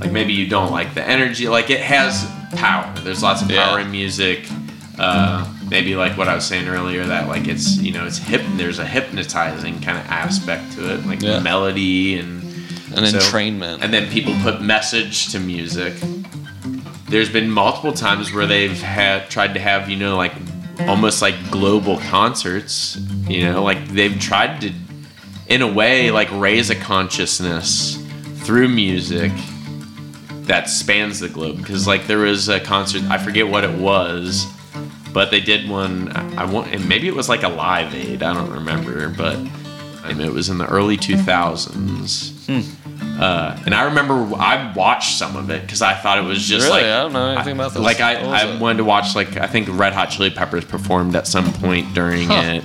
[0.00, 1.48] like maybe you don't like the energy.
[1.48, 2.24] Like it has
[2.56, 2.92] power.
[3.00, 3.84] There's lots of power Yeah.
[3.84, 4.48] in music.
[4.98, 8.42] Uh, maybe like what I was saying earlier that like it's you know it's hip.
[8.56, 11.40] There's a hypnotizing kind of aspect to it, like Yeah.
[11.40, 12.42] melody and
[12.96, 13.82] An so- entrainment.
[13.82, 15.94] and then people put message to music.
[17.08, 20.32] There's been multiple times where they've had tried to have you know like
[20.80, 22.96] almost like global concerts.
[23.28, 24.72] You know, like they've tried to,
[25.48, 27.96] in a way, like raise a consciousness
[28.44, 29.32] through music
[30.46, 31.58] that spans the globe.
[31.58, 34.46] Because like there was a concert, I forget what it was,
[35.12, 36.10] but they did one.
[36.16, 38.22] I I want, and maybe it was like a Live Aid.
[38.22, 39.36] I don't remember, but
[40.04, 42.34] I mean, it was in the early 2000s.
[43.20, 46.66] Uh, and I remember I watched some of it because I thought it was just
[46.68, 46.82] Really?
[46.82, 47.82] like I don't know anything about this.
[47.82, 48.60] Like I, I it?
[48.60, 52.28] wanted to watch like I think Red Hot Chili Peppers performed at some point during
[52.28, 52.42] Huh.
[52.44, 52.64] it.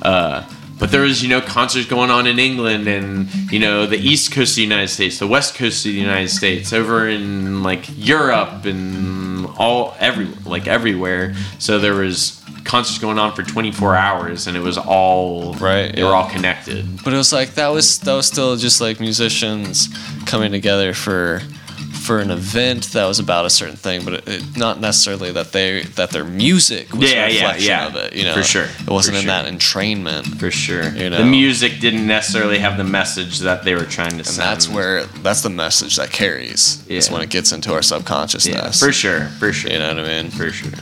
[0.00, 3.98] Uh, but there was you know concerts going on in England and you know the
[3.98, 7.64] East Coast of the United States, the West Coast of the United States, over in
[7.64, 11.34] like Europe and all every like everywhere.
[11.58, 16.04] So there was concerts going on for 24 hours and it was all Right, They
[16.04, 17.02] were all connected.
[17.02, 19.88] But it was like that was that was still just like musicians
[20.26, 21.42] coming together for
[22.08, 25.52] for an event that was about a certain thing, but it, it, not necessarily that
[25.52, 27.86] they that their music was Yeah, a reflection yeah.
[27.88, 28.14] of it.
[28.16, 29.42] You know, For sure, It wasn't for in sure.
[29.42, 30.88] that entrainment, For sure.
[30.88, 31.18] You know.
[31.18, 34.48] The music didn't necessarily have the message that they were trying to and send.
[34.48, 36.82] that's where that's the message that carries.
[36.88, 38.80] Is when it gets into our subconsciousness.
[38.80, 39.70] yeah, for sure, for sure.
[39.70, 40.30] You know what I mean?
[40.30, 40.72] For sure.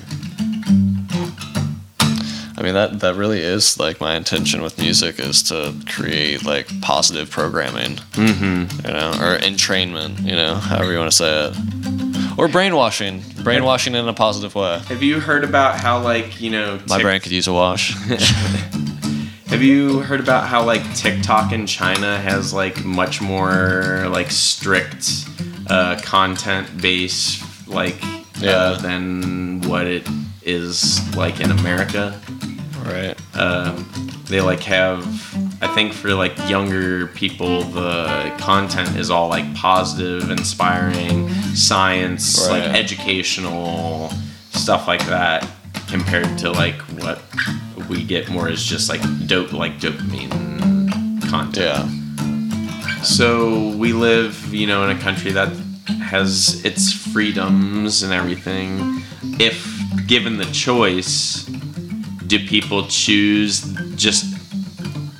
[2.67, 6.67] I mean that that really is like my intention with music is to create like
[6.81, 8.85] positive programming, Mm-hmm.
[8.89, 13.95] you know, or entrainment, you know, however you want to say it, or brainwashing, brainwashing
[13.95, 14.81] in a positive way.
[14.89, 17.95] Have you heard about how like you know My Tik- brain could use a wash.
[19.47, 25.25] Have you heard about how like TikTok in China has like much more like strict
[25.71, 27.95] uh, content base like
[28.41, 28.51] Yeah.
[28.51, 30.05] uh, than what it
[30.43, 32.21] is like in America?
[32.87, 33.17] Right.
[33.37, 33.89] Um,
[34.27, 35.05] they like have
[35.63, 42.63] I think for like younger people, the content is all like positive, inspiring, science, like
[42.63, 44.11] educational
[44.51, 45.49] stuff like that,
[45.89, 47.23] compared to like what
[47.89, 51.91] we get more is just like dope, like dopamine content.
[51.91, 53.03] Yeah.
[53.03, 55.49] So we live, you know, in a country that
[56.03, 59.01] has its freedoms and everything.
[59.41, 59.75] If
[60.07, 61.49] given the choice,
[62.27, 63.63] do people choose
[63.95, 64.35] just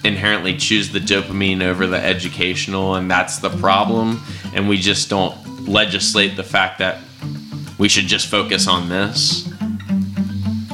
[0.05, 4.23] inherently choose the dopamine over the educational and that's the problem.
[4.55, 7.01] And we just don't legislate the fact that
[7.79, 9.53] we should just focus on this.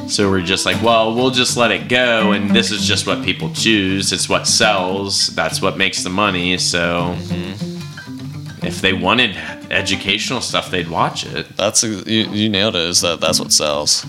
[0.08, 3.24] So we're just like well we'll just let it go and this is just what
[3.24, 4.12] people choose.
[4.12, 5.28] It's what sells.
[5.28, 6.58] That's what makes the money.
[6.58, 8.66] So mm-hmm.
[8.66, 9.36] if they wanted
[9.70, 11.56] educational stuff they'd watch it.
[11.56, 12.82] That's you, you nailed it.
[12.82, 14.04] Is that that's what sells?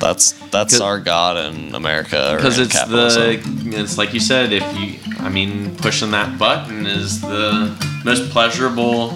[0.00, 2.34] That's that's our god in America.
[2.36, 3.70] because it's capitalism.
[3.70, 7.74] the it's like you said if you i mean pushing that button is the
[8.04, 9.10] most pleasurable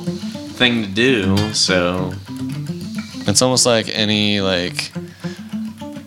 [0.59, 2.13] thing to do so
[3.29, 4.93] It's almost like any like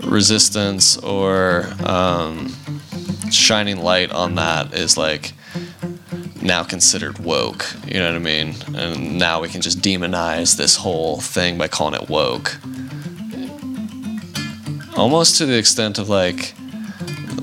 [0.03, 2.53] resistance or um,
[3.31, 5.33] shining light on that is like
[6.41, 7.65] now considered woke.
[7.87, 8.53] You know what I mean?
[8.75, 12.57] And now we can just demonize this whole thing by calling it woke.
[14.95, 16.53] Almost to the extent of like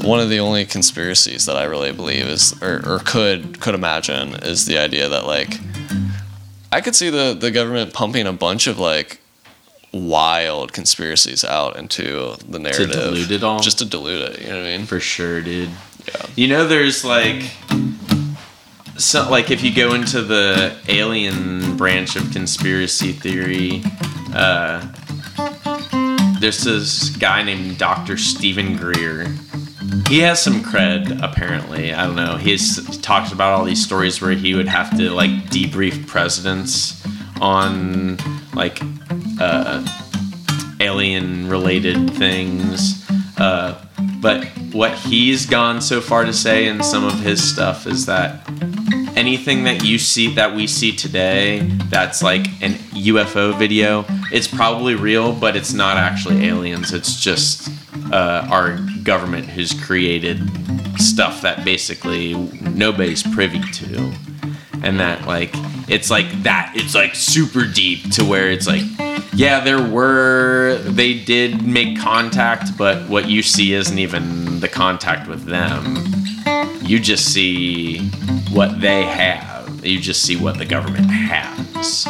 [0.03, 4.35] one of the only conspiracies that I really believe is or, or could could imagine
[4.37, 5.59] is the idea that like
[6.73, 9.19] I could see the the government pumping a bunch of like
[9.93, 13.61] wild conspiracies out into the narrative dilute it all?
[13.61, 15.69] just to dilute it you know what i mean for sure dude
[16.09, 16.27] Yeah.
[16.35, 17.51] you know there's like
[18.97, 23.83] so like if you go into the alien branch of conspiracy theory
[24.35, 24.87] uh
[26.43, 29.29] there's this guy named dr steven greer.
[30.09, 31.93] He has some cred apparently.
[31.93, 32.37] I don't know.
[32.37, 37.01] He's he talks about all these stories where he would have to like debrief presidents
[37.41, 38.17] on
[38.55, 38.81] like
[39.41, 39.87] uh,
[40.81, 43.09] alien related things.
[43.39, 43.81] Uh,
[44.21, 48.49] but what he's gone so far to say in some of his stuff is that
[49.17, 51.61] anything that you see that we see today
[51.91, 56.93] that's like an UFO video, it's probably real, but it's not actually aliens.
[56.93, 57.71] It's just
[58.13, 60.39] uh, our government who's created
[60.99, 64.13] stuff that basically nobody's privy to.
[64.83, 65.51] And that, like,
[65.89, 68.83] it's like that, it's like super deep to where it's like,
[69.33, 75.29] yeah, there were, they did make contact, but what you see isn't even the contact
[75.29, 76.13] with them
[76.93, 78.01] you just see
[78.53, 79.83] what they have.
[79.83, 82.05] You just see what the government has.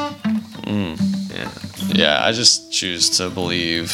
[0.66, 0.98] Mm,
[1.36, 1.50] yeah.
[1.94, 3.90] yeah i just choose to believe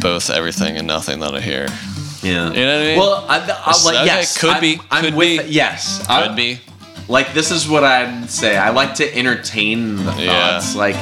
[0.00, 1.66] both everything and nothing that i hear
[2.22, 2.48] Yeah.
[2.52, 2.98] You know what I mean?
[2.98, 5.52] Well, I, I, like, Okay, yes, could I'm- be, I'm could with be.
[5.52, 5.98] yes.
[6.00, 6.60] could I- be
[7.08, 8.56] Like this is what I'd say.
[8.56, 10.30] I like to entertain the Yeah.
[10.60, 10.76] thoughts.
[10.76, 10.96] Like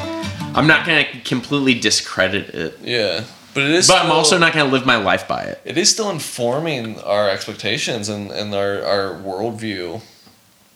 [0.57, 3.25] I'm not gonna completely discredit it, yeah
[3.59, 5.61] but it is but I'm also not gonna live my life by it.
[5.65, 10.01] it is still informing our expectations and, and our, our worldview.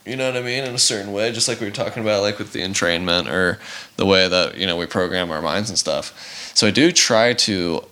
[0.05, 0.65] You know what I mean?
[0.65, 3.57] In a certain way, just like we were talking about, like with the entrainment or
[3.95, 6.51] the way that, you know, we program our minds and stuff.
[6.53, 7.85] So I do try to,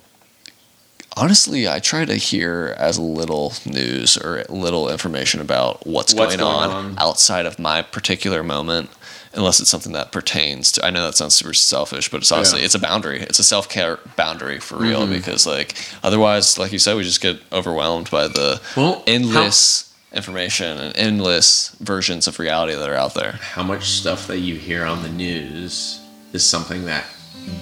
[1.15, 6.39] honestly, I try to hear as little news or little information about what's, What's going,
[6.39, 6.95] going on, on.
[6.99, 8.89] outside of my particular moment.
[9.33, 12.59] Unless it's something that pertains to, I know that sounds super selfish, but it's honestly,
[12.59, 12.65] Yeah.
[12.65, 13.21] it's a boundary.
[13.21, 15.11] It's a self care boundary for real Mhm.
[15.13, 15.73] because, like,
[16.03, 21.71] otherwise, like you said, we just get overwhelmed by the Well, endless information and endless
[21.79, 23.39] versions of reality that are out there.
[23.53, 25.99] How much stuff that you hear on the news
[26.33, 27.05] is something that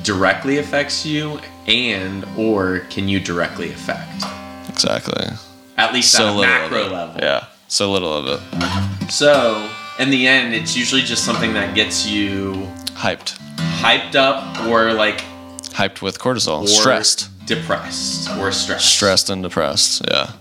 [0.04, 4.24] directly affects you and or can you directly affect?
[4.68, 5.28] Exactly.
[5.78, 6.94] At least So at a little macro of it.
[6.96, 7.16] level.
[7.22, 7.44] Yeah.
[7.68, 9.12] So little of it.
[9.12, 12.54] So in the end, it's usually just something that gets you
[12.94, 13.38] Hyped.
[13.82, 15.22] hyped up or like
[15.74, 16.64] Hyped with cortisol.
[16.64, 17.30] or Stressed.
[17.46, 18.86] depressed or stressed.
[18.86, 20.02] Stressed and depressed.
[20.10, 20.32] Yeah.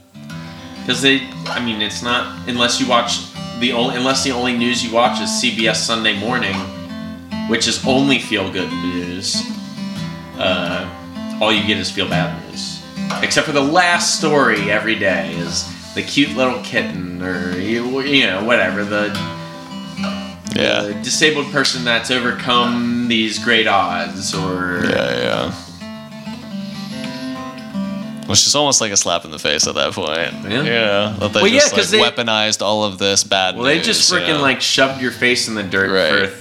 [0.81, 3.19] Because they, I mean, it's not unless you watch
[3.61, 6.55] the only unless the only news you watch is CBS Sunday Morning,
[7.49, 9.43] which is only feel good news.
[10.39, 10.89] Uh,
[11.41, 12.83] all you get is feel bad news,
[13.23, 18.27] except for the last story every day is the cute little kitten or you, you
[18.27, 19.09] know whatever the
[20.55, 20.85] Yeah.
[20.87, 25.53] a disabled person that's overcome these great odds or Yeah, yeah.
[28.27, 30.35] Which is almost like a slap in the face at that point.
[30.51, 30.63] Yeah.
[30.63, 31.17] Yeah.
[31.19, 33.77] That they Well, yeah, just 'cause like, they- weaponized all of this bad well they
[33.77, 34.43] news, just you freaking know?
[34.43, 36.29] like shoved your face in the dirt Right.
[36.31, 36.37] for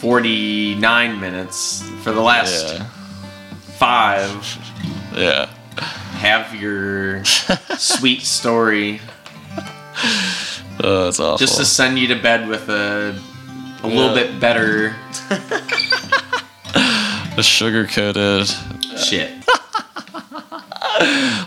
[0.00, 2.84] 49 minutes for the last Yeah.
[3.78, 4.58] five
[5.16, 5.46] Yeah.
[6.18, 7.24] have your
[7.78, 9.00] sweet story
[10.82, 11.38] Oh, that's awful.
[11.38, 13.14] just to send you to bed with a
[13.82, 14.94] a little bit better
[17.36, 18.46] a sugar coated.
[18.98, 19.32] shit.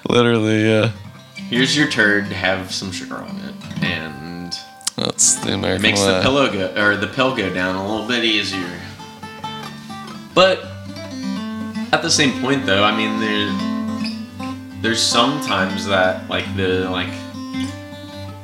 [0.10, 0.92] Literally, yeah.
[1.36, 2.26] Here's your turd.
[2.28, 4.58] Have some sugar on it, and
[4.96, 6.08] That's the it American makes way.
[6.16, 8.80] the pillow go or the pill go down a little bit easier.
[10.34, 10.64] But
[11.92, 17.14] at the same point, though, I mean, there there's sometimes that like the like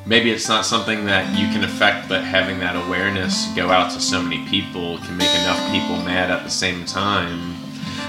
[0.10, 4.02] maybe it's not something that you can affect, but having that awareness go out to
[4.02, 7.56] so many people can make enough people mad at the same time.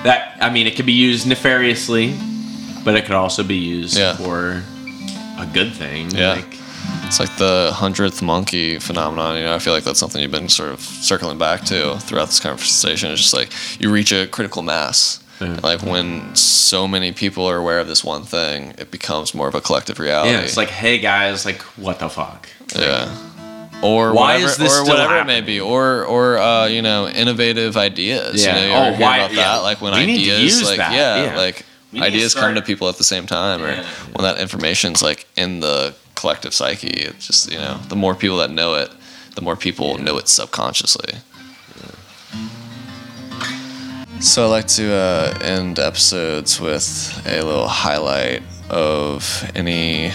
[0.02, 2.14] That I mean, it could be used nefariously,
[2.84, 4.16] but it could also be used Yeah.
[4.16, 4.62] for
[5.38, 6.10] a good thing.
[6.10, 6.32] Yeah.
[6.32, 6.56] Like,
[7.04, 9.36] It's like the hundredth monkey phenomenon.
[9.36, 12.26] You know, I feel like that's something you've been sort of circling back to throughout
[12.26, 13.10] this conversation.
[13.10, 15.19] It's just like you reach a critical mass.
[15.40, 15.58] Yeah.
[15.62, 19.54] Like when so many people are aware of this one thing, it becomes more of
[19.54, 20.32] a collective reality.
[20.32, 22.48] yeah, it's like, hey guys, like what the fuck?
[22.76, 23.08] yeah.
[23.82, 26.82] Or Why whatever, is this or still whatever it may be, or or uh, you
[26.82, 28.44] know, innovative ideas.
[28.44, 28.54] Yeah.
[28.54, 29.36] You know, you Oh, why- about yeah.
[29.36, 29.56] that?
[29.62, 31.36] Like when We need to ideas, use like that, yeah, yeah.
[31.38, 33.74] like need to ideas come to people at the same time, or
[34.14, 36.88] when that information's like in the collective psyche.
[36.88, 38.90] It's just you know, the more people that know it,
[39.34, 41.14] the more people know it subconsciously.
[44.20, 50.12] So I like to uh, end episodes with a little highlight of any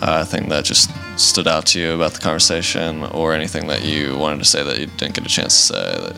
[0.00, 4.16] uh, thing that just stood out to you about the conversation, or anything that you
[4.16, 6.16] wanted to say that you didn't get a chance to say that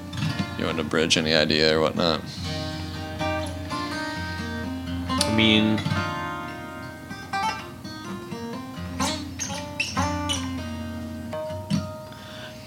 [0.58, 2.22] you wanted to bridge any idea or whatnot.
[5.10, 5.80] I mean,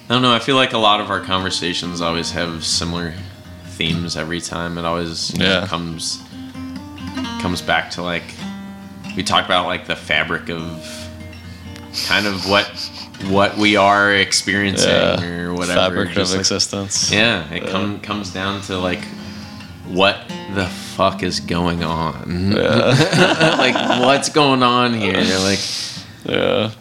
[0.09, 0.33] I don't know.
[0.33, 3.13] I feel like a lot of our conversations always have similar
[3.77, 4.77] themes every time.
[4.77, 5.67] It always you know, Yeah.
[5.67, 6.21] comes
[7.41, 8.23] comes back to like
[9.15, 10.63] we talk about like the fabric of
[12.07, 12.67] kind of what
[13.29, 15.79] what we are experiencing or whatever.
[15.79, 17.11] Fabric just, of like- existence.
[17.11, 19.03] yeah, it come, comes down to like
[19.87, 20.17] what
[20.53, 22.51] the fuck is going on?
[22.53, 25.21] like what's going on here?
[25.39, 25.59] Like
[26.25, 26.71] Yeah.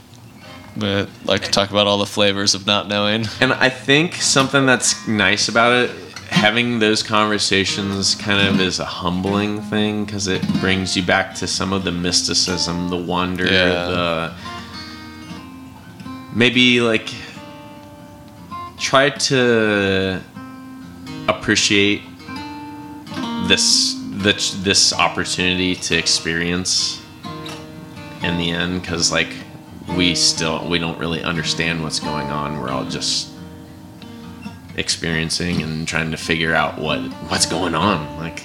[0.76, 3.26] But like talk about all the flavors of not knowing.
[3.40, 5.90] and I think something that's nice about it
[6.28, 11.46] having those conversations kind of is a humbling thing because it brings you back to
[11.46, 13.86] some of the mysticism, the wonder, Yeah.
[13.86, 14.34] the
[16.34, 17.08] maybe like
[18.78, 20.20] try to
[21.28, 22.02] appreciate
[23.48, 27.02] this this this opportunity to experience
[28.22, 29.28] in the end because like
[29.96, 33.30] we still we don't really understand what's going on we're all just
[34.76, 37.00] experiencing and trying to figure out what
[37.30, 38.42] what's going on like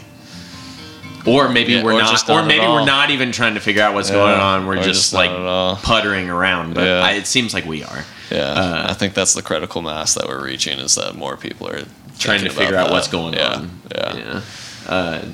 [1.27, 3.93] or maybe Yeah, we're or not or maybe we're not even trying to figure out
[3.93, 5.75] what's Yeah, going on we're just, just like not at all.
[5.75, 7.01] puttering around but Yeah.
[7.01, 8.39] I, it seems like we are Yeah.
[8.39, 11.83] Uh, I think that's the critical mass that we're reaching is that more people are
[12.17, 14.15] trying to figure out what's going on Yeah.
[14.15, 14.41] yeah
[14.87, 15.25] uh,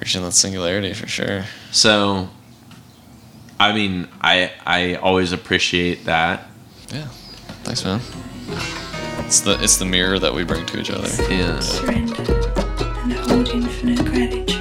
[0.00, 1.44] Reaching that singularity for sure.
[1.70, 2.28] so
[3.60, 6.48] i mean i i always appreciate that
[6.92, 7.08] Yeah.
[7.62, 8.00] Thanks, man.
[9.26, 11.08] It's the it's the mirror that we bring to each other.
[11.28, 12.14] yeah surrender
[13.02, 14.55] and hold infinite gratitude.